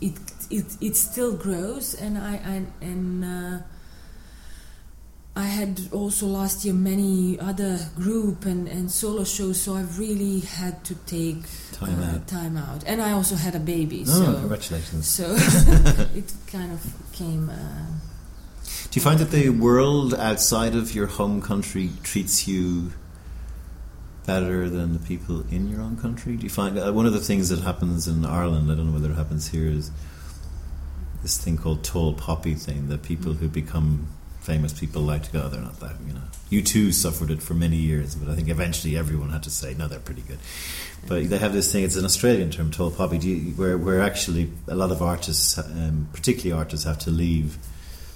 It 0.00 0.14
it, 0.50 0.64
it 0.80 0.96
still 0.96 1.36
grows, 1.36 1.94
and 1.94 2.18
I, 2.18 2.34
I 2.34 2.84
and 2.84 3.24
uh, 3.24 3.58
I 5.36 5.44
had 5.44 5.80
also 5.92 6.26
last 6.26 6.64
year 6.64 6.74
many 6.74 7.38
other 7.38 7.78
group 7.94 8.44
and, 8.44 8.66
and 8.66 8.90
solo 8.90 9.24
shows, 9.24 9.60
so 9.60 9.74
I 9.74 9.82
really 9.96 10.40
had 10.40 10.84
to 10.84 10.94
take 11.06 11.42
time 11.72 12.00
uh, 12.00 12.16
out. 12.16 12.26
Time 12.26 12.56
out, 12.56 12.84
and 12.86 13.00
I 13.00 13.12
also 13.12 13.36
had 13.36 13.54
a 13.54 13.60
baby. 13.60 14.04
Oh, 14.08 14.24
so, 14.24 14.34
congratulations! 14.40 15.06
So 15.06 15.24
it 16.14 16.32
kind 16.46 16.72
of 16.72 16.82
came. 17.12 17.50
Uh, 17.50 17.86
Do 18.90 18.98
you 18.98 19.02
find 19.02 19.18
that 19.20 19.30
the 19.30 19.50
world 19.50 20.14
outside 20.14 20.74
of 20.74 20.94
your 20.94 21.06
home 21.06 21.40
country 21.40 21.90
treats 22.02 22.48
you 22.48 22.92
better 24.28 24.68
than 24.68 24.92
the 24.92 24.98
people 24.98 25.42
in 25.50 25.70
your 25.70 25.80
own 25.80 25.96
country? 25.96 26.36
Do 26.36 26.44
you 26.44 26.50
find 26.50 26.78
uh, 26.78 26.92
one 26.92 27.06
of 27.06 27.14
the 27.14 27.20
things 27.20 27.48
that 27.48 27.60
happens 27.60 28.06
in 28.06 28.26
Ireland? 28.26 28.70
I 28.70 28.74
don't 28.74 28.88
know 28.88 28.92
whether 28.92 29.10
it 29.10 29.16
happens 29.16 29.48
here. 29.48 29.66
Is 29.66 29.90
this 31.22 31.38
thing 31.38 31.56
called 31.56 31.82
tall 31.82 32.12
poppy 32.12 32.54
thing 32.54 32.88
that 32.90 33.02
people 33.02 33.32
who 33.32 33.48
become 33.48 34.06
famous 34.42 34.78
people 34.78 35.00
like 35.00 35.22
to 35.22 35.32
go, 35.32 35.42
oh, 35.44 35.48
they're 35.48 35.62
not 35.62 35.80
that, 35.80 35.96
you 36.06 36.12
know. 36.12 36.20
You 36.50 36.60
too 36.62 36.92
suffered 36.92 37.30
it 37.30 37.42
for 37.42 37.54
many 37.54 37.76
years, 37.76 38.14
but 38.14 38.30
I 38.30 38.36
think 38.36 38.50
eventually 38.50 38.98
everyone 38.98 39.30
had 39.30 39.44
to 39.44 39.50
say, 39.50 39.72
no, 39.72 39.88
they're 39.88 39.98
pretty 39.98 40.22
good. 40.22 40.38
But 41.06 41.28
they 41.30 41.38
have 41.38 41.54
this 41.54 41.72
thing, 41.72 41.84
it's 41.84 41.96
an 41.96 42.04
Australian 42.04 42.50
term, 42.50 42.70
tall 42.70 42.90
poppy, 42.90 43.18
you, 43.18 43.52
where, 43.52 43.78
where 43.78 44.02
actually 44.02 44.50
a 44.66 44.74
lot 44.74 44.90
of 44.90 45.00
artists, 45.00 45.56
um, 45.56 46.08
particularly 46.12 46.52
artists, 46.52 46.84
have 46.84 46.98
to 47.00 47.10
leave, 47.10 47.56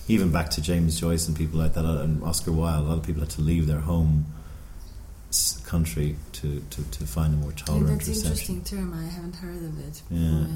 even 0.08 0.30
back 0.30 0.50
to 0.50 0.60
James 0.60 1.00
Joyce 1.00 1.26
and 1.26 1.34
people 1.36 1.58
like 1.58 1.72
that, 1.72 1.86
and 1.86 2.22
Oscar 2.22 2.52
Wilde, 2.52 2.84
a 2.84 2.88
lot 2.88 2.98
of 2.98 3.04
people 3.04 3.20
had 3.20 3.30
to 3.30 3.40
leave 3.40 3.66
their 3.66 3.80
home 3.80 4.26
country 5.64 6.16
to, 6.32 6.60
to, 6.70 6.82
to 6.82 7.06
find 7.06 7.34
a 7.34 7.36
more 7.36 7.52
tolerant 7.52 7.88
That's 7.88 8.08
an 8.08 8.14
interesting 8.14 8.64
term, 8.64 8.92
I 8.94 9.04
haven't 9.04 9.36
heard 9.36 9.62
of 9.62 9.88
it. 9.88 10.02
Yeah. 10.10 10.46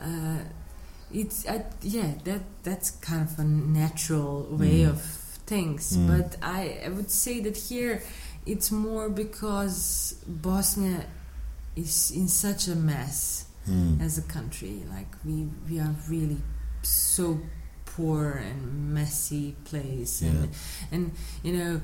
Uh, 0.00 0.38
it's 1.12 1.46
uh, 1.46 1.62
yeah 1.82 2.12
that 2.24 2.40
that's 2.62 2.90
kind 2.90 3.28
of 3.28 3.38
a 3.38 3.44
natural 3.44 4.46
way 4.50 4.80
mm. 4.80 4.88
of 4.88 5.02
things 5.02 5.96
mm. 5.96 6.06
but 6.08 6.36
I, 6.42 6.80
I 6.84 6.88
would 6.88 7.10
say 7.10 7.40
that 7.40 7.56
here 7.56 8.02
it's 8.46 8.70
more 8.70 9.08
because 9.08 10.16
bosnia 10.26 11.04
is 11.76 12.10
in 12.10 12.28
such 12.28 12.68
a 12.68 12.74
mess 12.74 13.46
mm. 13.68 14.00
as 14.00 14.18
a 14.18 14.22
country 14.22 14.82
like 14.90 15.08
we 15.24 15.48
we 15.68 15.78
are 15.78 15.94
really 16.08 16.38
so 16.82 17.38
poor 17.84 18.30
and 18.30 18.94
messy 18.94 19.54
place 19.64 20.22
yeah. 20.22 20.30
and 20.30 20.48
and 20.90 21.12
you 21.42 21.52
know 21.52 21.80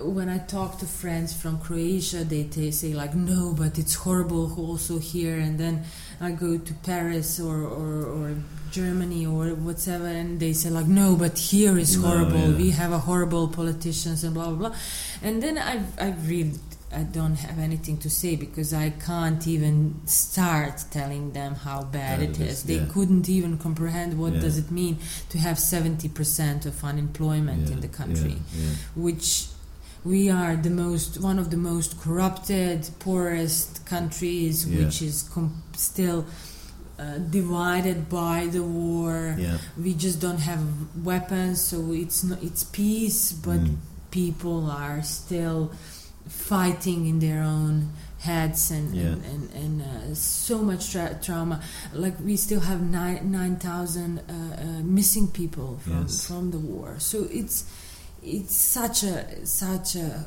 when 0.00 0.28
I 0.28 0.38
talk 0.38 0.78
to 0.78 0.86
friends 0.86 1.32
from 1.32 1.58
Croatia, 1.58 2.24
they, 2.24 2.42
they 2.42 2.70
say 2.70 2.92
like, 2.92 3.14
no, 3.14 3.54
but 3.56 3.78
it's 3.78 3.94
horrible 3.94 4.54
also 4.58 4.98
here. 4.98 5.36
And 5.36 5.58
then 5.58 5.84
I 6.20 6.32
go 6.32 6.58
to 6.58 6.74
Paris 6.74 7.40
or, 7.40 7.62
or, 7.62 8.04
or 8.04 8.36
Germany 8.70 9.26
or 9.26 9.54
whatever, 9.54 10.06
and 10.06 10.38
they 10.38 10.52
say 10.52 10.70
like, 10.70 10.86
no, 10.86 11.16
but 11.16 11.38
here 11.38 11.78
is 11.78 11.94
horrible. 11.94 12.38
No, 12.38 12.50
yeah. 12.50 12.56
We 12.56 12.70
have 12.70 12.92
a 12.92 12.98
horrible 12.98 13.48
politicians 13.48 14.22
and 14.24 14.34
blah 14.34 14.50
blah 14.50 14.68
blah. 14.68 14.78
And 15.22 15.42
then 15.42 15.56
I 15.56 15.82
I 15.98 16.14
really 16.26 16.54
I 16.92 17.02
don't 17.02 17.36
have 17.36 17.58
anything 17.58 17.98
to 17.98 18.10
say 18.10 18.36
because 18.36 18.72
I 18.72 18.90
can't 18.90 19.46
even 19.46 20.00
start 20.06 20.84
telling 20.90 21.32
them 21.32 21.54
how 21.54 21.82
bad 21.84 22.22
it 22.22 22.38
is. 22.38 22.62
They 22.62 22.76
yeah. 22.76 22.86
couldn't 22.90 23.28
even 23.28 23.58
comprehend 23.58 24.18
what 24.18 24.34
yeah. 24.34 24.40
does 24.40 24.56
it 24.58 24.70
mean 24.70 24.98
to 25.30 25.38
have 25.38 25.56
70% 25.56 26.64
of 26.64 26.84
unemployment 26.84 27.70
in 27.70 27.80
the 27.80 27.88
country, 27.88 28.36
which 28.94 29.48
we 30.06 30.30
are 30.30 30.54
the 30.56 30.70
most 30.70 31.20
one 31.20 31.38
of 31.38 31.50
the 31.50 31.56
most 31.56 32.00
corrupted, 32.00 32.88
poorest 33.00 33.84
countries, 33.86 34.64
which 34.66 35.02
is 35.02 35.28
com- 35.34 35.62
still 35.74 36.24
uh, 36.98 37.18
divided 37.18 38.08
by 38.08 38.46
the 38.46 38.62
war. 38.62 39.34
Yeah. 39.38 39.58
We 39.76 39.94
just 39.94 40.20
don't 40.20 40.38
have 40.38 40.62
weapons, 41.04 41.60
so 41.60 41.92
it's 41.92 42.22
not, 42.22 42.42
it's 42.42 42.64
peace, 42.64 43.32
but 43.32 43.58
mm. 43.58 43.76
people 44.10 44.70
are 44.70 45.02
still 45.02 45.72
fighting 46.28 47.06
in 47.06 47.18
their 47.18 47.42
own 47.42 47.90
heads 48.20 48.70
and 48.70 48.94
yeah. 48.94 49.02
and, 49.06 49.24
and, 49.24 49.52
and 49.52 49.82
uh, 49.82 50.14
so 50.14 50.58
much 50.58 50.92
tra- 50.92 51.18
trauma. 51.20 51.60
Like 51.92 52.14
we 52.24 52.36
still 52.36 52.60
have 52.60 52.80
nine 52.80 53.30
nine 53.30 53.56
thousand 53.56 54.20
uh, 54.20 54.32
uh, 54.32 54.82
missing 54.82 55.28
people 55.28 55.78
from 55.82 56.02
yes. 56.02 56.26
from 56.26 56.50
the 56.50 56.58
war. 56.58 56.96
So 56.98 57.26
it's 57.30 57.64
it's 58.26 58.54
such 58.54 59.04
a 59.04 59.46
such 59.46 59.94
a 59.94 60.24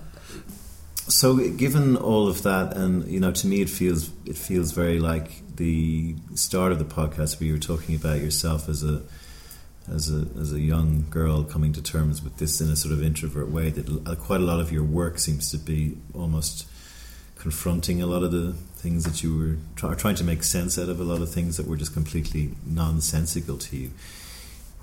so 1.07 1.35
given 1.35 1.97
all 1.97 2.27
of 2.27 2.43
that 2.43 2.75
and 2.77 3.05
you 3.11 3.19
know 3.19 3.31
to 3.31 3.45
me 3.47 3.61
it 3.61 3.69
feels 3.69 4.11
it 4.25 4.37
feels 4.37 4.71
very 4.71 4.99
like 4.99 5.43
the 5.57 6.15
start 6.33 6.71
of 6.71 6.79
the 6.79 6.85
podcast 6.85 7.39
where 7.39 7.47
you 7.47 7.53
were 7.53 7.59
talking 7.59 7.95
about 7.95 8.21
yourself 8.21 8.69
as 8.69 8.83
a 8.83 9.01
as 9.91 10.09
a 10.09 10.27
as 10.39 10.53
a 10.53 10.59
young 10.59 11.05
girl 11.09 11.43
coming 11.43 11.73
to 11.73 11.81
terms 11.81 12.23
with 12.23 12.37
this 12.37 12.61
in 12.61 12.69
a 12.69 12.75
sort 12.75 12.93
of 12.93 13.03
introvert 13.03 13.49
way 13.49 13.69
that 13.69 14.07
uh, 14.07 14.15
quite 14.15 14.39
a 14.39 14.43
lot 14.43 14.59
of 14.59 14.71
your 14.71 14.83
work 14.83 15.19
seems 15.19 15.51
to 15.51 15.57
be 15.57 15.97
almost 16.13 16.67
confronting 17.37 18.01
a 18.01 18.05
lot 18.05 18.23
of 18.23 18.31
the 18.31 18.53
things 18.75 19.03
that 19.03 19.23
you 19.23 19.37
were 19.37 19.57
try, 19.75 19.93
trying 19.95 20.15
to 20.15 20.23
make 20.23 20.43
sense 20.43 20.77
out 20.77 20.89
of 20.89 20.99
a 20.99 21.03
lot 21.03 21.21
of 21.21 21.31
things 21.31 21.57
that 21.57 21.67
were 21.67 21.77
just 21.77 21.93
completely 21.93 22.51
nonsensical 22.65 23.57
to 23.57 23.75
you 23.75 23.91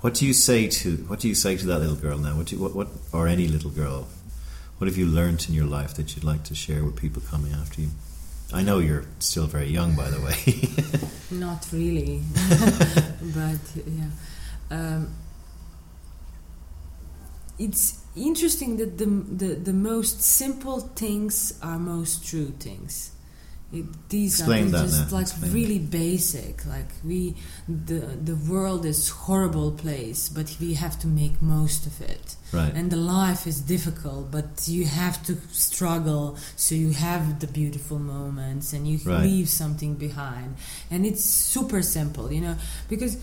what 0.01 0.13
do 0.13 0.25
you 0.25 0.33
say 0.33 0.67
to 0.67 0.97
what 1.07 1.19
do 1.19 1.27
you 1.27 1.35
say 1.35 1.57
to 1.57 1.65
that 1.67 1.79
little 1.79 1.95
girl 1.95 2.17
now? 2.17 2.35
What 2.35 2.51
you, 2.51 2.59
what, 2.59 2.75
what 2.75 2.87
or 3.11 3.27
any 3.27 3.47
little 3.47 3.71
girl? 3.71 4.07
What 4.77 4.87
have 4.87 4.97
you 4.97 5.07
learnt 5.07 5.49
in 5.49 5.55
your 5.55 5.65
life 5.65 5.95
that 5.95 6.15
you'd 6.15 6.23
like 6.23 6.43
to 6.43 6.55
share 6.55 6.83
with 6.83 6.95
people 6.95 7.21
coming 7.21 7.51
after 7.53 7.81
you? 7.81 7.89
I 8.53 8.61
know 8.61 8.79
you're 8.79 9.05
still 9.19 9.47
very 9.47 9.67
young, 9.67 9.95
by 9.95 10.09
the 10.09 10.21
way. 10.21 10.37
Not 11.31 11.67
really, 11.73 12.21
but 13.33 13.59
yeah. 13.85 14.09
Um, 14.69 15.15
it's 17.59 18.03
interesting 18.15 18.77
that 18.77 18.97
the, 18.99 19.05
the 19.05 19.55
the 19.55 19.73
most 19.73 20.21
simple 20.21 20.79
things 20.79 21.59
are 21.63 21.79
most 21.79 22.25
true 22.25 22.53
things. 22.59 23.11
It, 23.73 23.85
these 24.07 24.39
Explain 24.39 24.73
are 24.73 24.83
just 24.83 25.11
now. 25.11 25.17
like 25.17 25.27
Explain. 25.27 25.51
really 25.53 25.79
basic. 25.79 26.65
Like 26.65 26.87
we, 27.03 27.35
the 27.67 27.99
the 27.99 28.35
world 28.49 28.85
is 28.85 29.09
horrible 29.09 29.71
place, 29.73 30.29
but 30.29 30.55
we 30.61 30.75
have 30.75 30.97
to 30.99 31.07
make 31.07 31.41
most 31.41 31.85
of 31.85 31.99
it. 31.99 32.37
Right. 32.53 32.73
And 32.73 32.89
the 32.89 32.95
life 32.97 33.45
is 33.45 33.59
difficult, 33.59 34.31
but 34.31 34.67
you 34.69 34.85
have 34.85 35.21
to 35.25 35.35
struggle 35.51 36.37
so 36.55 36.75
you 36.75 36.91
have 36.91 37.41
the 37.41 37.47
beautiful 37.47 37.99
moments 37.99 38.71
and 38.71 38.87
you 38.87 38.99
right. 39.05 39.23
leave 39.23 39.49
something 39.49 39.95
behind. 39.95 40.55
And 40.89 41.05
it's 41.05 41.25
super 41.25 41.81
simple, 41.81 42.31
you 42.31 42.39
know, 42.39 42.55
because 42.87 43.17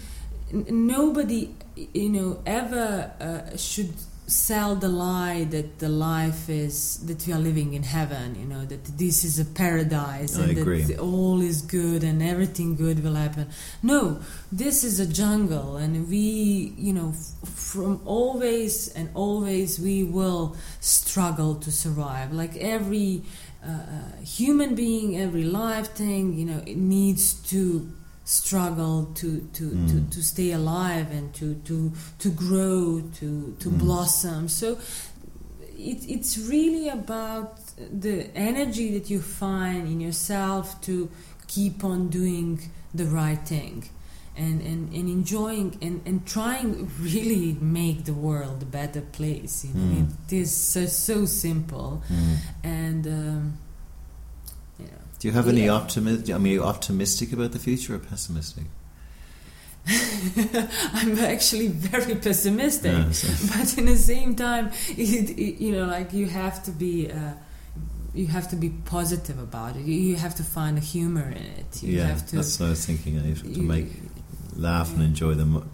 n- 0.52 0.66
nobody, 0.68 1.54
you 1.74 2.10
know, 2.10 2.42
ever 2.44 3.10
uh, 3.18 3.56
should 3.56 3.94
sell 4.26 4.74
the 4.74 4.88
lie 4.88 5.44
that 5.44 5.78
the 5.80 5.88
life 5.88 6.48
is 6.48 6.96
that 7.06 7.26
we 7.26 7.32
are 7.32 7.38
living 7.38 7.74
in 7.74 7.82
heaven 7.82 8.34
you 8.34 8.46
know 8.46 8.64
that 8.64 8.82
this 8.96 9.22
is 9.22 9.38
a 9.38 9.44
paradise 9.44 10.38
I 10.38 10.44
and 10.44 10.58
agree. 10.58 10.82
that 10.82 10.98
all 10.98 11.42
is 11.42 11.60
good 11.60 12.02
and 12.02 12.22
everything 12.22 12.74
good 12.74 13.04
will 13.04 13.16
happen 13.16 13.48
no 13.82 14.20
this 14.50 14.82
is 14.82 14.98
a 14.98 15.06
jungle 15.06 15.76
and 15.76 16.08
we 16.08 16.72
you 16.78 16.94
know 16.94 17.12
f- 17.42 17.48
from 17.50 18.00
always 18.06 18.88
and 18.94 19.10
always 19.12 19.78
we 19.78 20.04
will 20.04 20.56
struggle 20.80 21.54
to 21.56 21.70
survive 21.70 22.32
like 22.32 22.56
every 22.56 23.22
uh, 23.62 23.70
uh 23.70 24.16
human 24.24 24.74
being 24.74 25.20
every 25.20 25.44
life 25.44 25.88
thing 25.88 26.32
you 26.32 26.46
know 26.46 26.62
it 26.66 26.78
needs 26.78 27.34
to 27.34 27.92
struggle 28.24 29.10
to 29.14 29.40
to, 29.52 29.70
mm. 29.70 29.88
to, 29.88 30.10
to 30.10 30.22
stay 30.22 30.52
alive 30.52 31.10
and 31.12 31.34
to 31.34 31.54
to 31.66 31.92
to 32.18 32.30
grow 32.30 33.02
to 33.14 33.54
to 33.60 33.68
mm. 33.68 33.78
blossom 33.78 34.48
so 34.48 34.78
it, 35.76 36.08
it's 36.08 36.38
really 36.38 36.88
about 36.88 37.58
the 37.76 38.34
energy 38.34 38.98
that 38.98 39.10
you 39.10 39.20
find 39.20 39.86
in 39.86 40.00
yourself 40.00 40.80
to 40.80 41.10
keep 41.46 41.84
on 41.84 42.08
doing 42.08 42.70
the 42.94 43.04
right 43.04 43.46
thing 43.46 43.88
and, 44.36 44.60
and, 44.62 44.92
and 44.92 45.08
enjoying 45.08 45.78
and, 45.82 46.00
and 46.06 46.26
trying 46.26 46.90
really 47.00 47.56
make 47.60 48.04
the 48.04 48.14
world 48.14 48.62
a 48.62 48.66
better 48.66 49.02
place 49.02 49.64
you 49.66 49.74
know 49.74 50.02
mm. 50.02 50.10
it 50.26 50.32
is 50.32 50.56
so, 50.56 50.86
so 50.86 51.26
simple 51.26 52.02
mm. 52.10 52.36
and 52.62 53.06
um, 53.06 53.58
do 55.24 55.28
you 55.28 55.34
have 55.36 55.48
any 55.48 55.70
optimism? 55.70 56.34
I 56.34 56.38
mean, 56.38 56.52
are 56.52 56.56
you 56.56 56.64
optimistic 56.64 57.32
about 57.32 57.52
the 57.52 57.58
future 57.58 57.94
or 57.94 57.98
pessimistic? 57.98 58.64
I'm 59.88 61.18
actually 61.18 61.68
very 61.68 62.14
pessimistic, 62.16 62.92
yeah, 62.92 63.10
so. 63.10 63.56
but 63.56 63.78
in 63.78 63.86
the 63.86 63.96
same 63.96 64.36
time, 64.36 64.70
it, 64.90 65.30
it, 65.30 65.62
you 65.62 65.72
know, 65.72 65.86
like 65.86 66.12
you 66.12 66.26
have 66.26 66.62
to 66.64 66.70
be. 66.70 67.10
Uh, 67.10 67.32
you 68.12 68.26
have 68.26 68.50
to 68.50 68.56
be 68.56 68.68
positive 68.84 69.38
about 69.38 69.76
it. 69.76 69.86
You 69.86 70.16
have 70.16 70.34
to 70.34 70.44
find 70.44 70.76
a 70.76 70.82
humor 70.82 71.26
in 71.26 71.46
it. 71.58 71.82
You 71.82 71.96
yeah, 71.96 72.06
have 72.08 72.26
to, 72.28 72.36
that's 72.36 72.60
what 72.60 72.66
I 72.66 72.68
was 72.68 72.84
thinking. 72.84 73.14
You 73.14 73.34
have 73.34 73.42
to 73.42 73.62
make 73.62 73.88
laugh 74.54 74.92
and 74.92 75.02
enjoy 75.02 75.32
the 75.34 75.46
mo- 75.46 75.64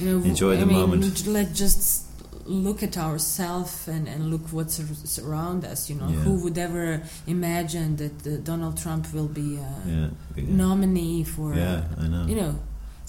you 0.00 0.18
know, 0.18 0.24
enjoy 0.24 0.54
I 0.54 0.60
the 0.60 0.66
mean, 0.66 0.80
moment. 0.80 1.26
Let 1.26 1.52
just 1.52 2.03
look 2.44 2.82
at 2.82 2.96
ourselves 2.96 3.88
and, 3.88 4.08
and 4.08 4.30
look 4.30 4.52
what's 4.52 5.18
around 5.18 5.64
us. 5.64 5.88
You 5.90 5.96
know, 5.96 6.08
yeah. 6.08 6.16
who 6.16 6.42
would 6.44 6.58
ever 6.58 7.02
imagine 7.26 7.96
that 7.96 8.26
uh, 8.26 8.36
Donald 8.42 8.76
Trump 8.76 9.12
will 9.12 9.28
be 9.28 9.56
a 9.56 9.74
yeah, 9.86 10.08
yeah. 10.36 10.44
nominee 10.46 11.24
for? 11.24 11.54
Yeah, 11.54 11.84
I 11.98 12.06
know. 12.06 12.26
You 12.26 12.36
know, 12.36 12.58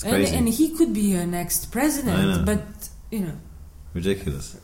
and, 0.06 0.26
and, 0.26 0.50
he 0.50 0.70
could 0.70 0.94
be 0.94 1.14
a 1.14 1.26
next 1.26 1.72
president, 1.72 2.46
but 2.46 2.90
you 3.12 3.20
know, 3.22 3.38
ridiculous. 3.94 4.58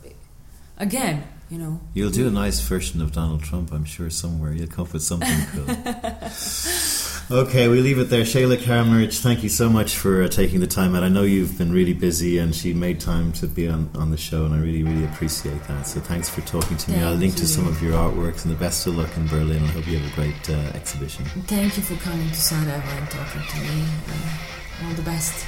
Again, 0.78 1.24
you 1.50 1.58
know, 1.58 1.80
you'll 1.94 2.12
do 2.12 2.28
a 2.28 2.32
nice 2.32 2.60
version 2.62 3.02
of 3.02 3.12
Donald 3.12 3.44
Trump, 3.44 3.72
I'm 3.72 3.86
sure. 3.86 4.10
Somewhere 4.10 4.54
you'll 4.54 4.68
come 4.68 4.86
up 4.86 4.94
with 4.94 5.04
something 5.04 5.46
cool. 5.54 5.66
Okay, 7.32 7.70
we 7.70 7.80
leave 7.80 7.98
it 7.98 8.10
there. 8.10 8.26
Šejla 8.26 8.58
Kamerić, 8.58 9.22
thank 9.22 9.42
you 9.42 9.48
so 9.48 9.70
much 9.70 9.96
for 9.96 10.22
uh, 10.22 10.28
taking 10.28 10.60
the 10.60 10.68
time 10.68 10.94
out. 10.96 11.04
I 11.04 11.08
know 11.08 11.24
you've 11.24 11.58
been 11.58 11.72
really 11.72 11.94
busy 11.94 12.38
and 12.40 12.54
she 12.54 12.74
made 12.74 13.00
time 13.00 13.32
to 13.34 13.48
be 13.48 13.70
on, 13.70 13.90
on 13.96 14.12
the 14.12 14.18
show, 14.18 14.44
and 14.44 14.54
I 14.54 14.58
really, 14.58 14.84
really 14.84 15.06
appreciate 15.06 15.64
that. 15.70 15.88
So 15.88 16.02
thanks 16.02 16.28
for 16.28 16.42
talking 16.42 16.76
to 16.76 16.92
me. 16.92 16.98
Thank 16.98 17.08
I'll 17.08 17.14
link 17.14 17.36
you. 17.36 17.40
to 17.40 17.48
some 17.48 17.70
of 17.70 17.82
your 17.82 17.94
artworks 17.94 18.44
and 18.44 18.54
the 18.54 18.60
best 18.60 18.86
of 18.86 18.98
luck 18.98 19.16
in 19.16 19.28
Berlin. 19.28 19.64
I 19.64 19.68
hope 19.68 19.88
you 19.88 19.98
have 19.98 20.12
a 20.12 20.16
great 20.16 20.50
uh, 20.50 20.76
exhibition. 20.76 21.24
Thank 21.48 21.78
you 21.78 21.84
for 21.84 21.96
coming 22.04 22.28
to 22.28 22.36
Sarajevo 22.36 22.90
and 22.98 23.10
talking 23.10 23.42
to 23.48 23.60
me. 23.62 23.86
Uh, 24.10 24.88
all 24.88 24.94
the 24.96 25.04
best. 25.04 25.48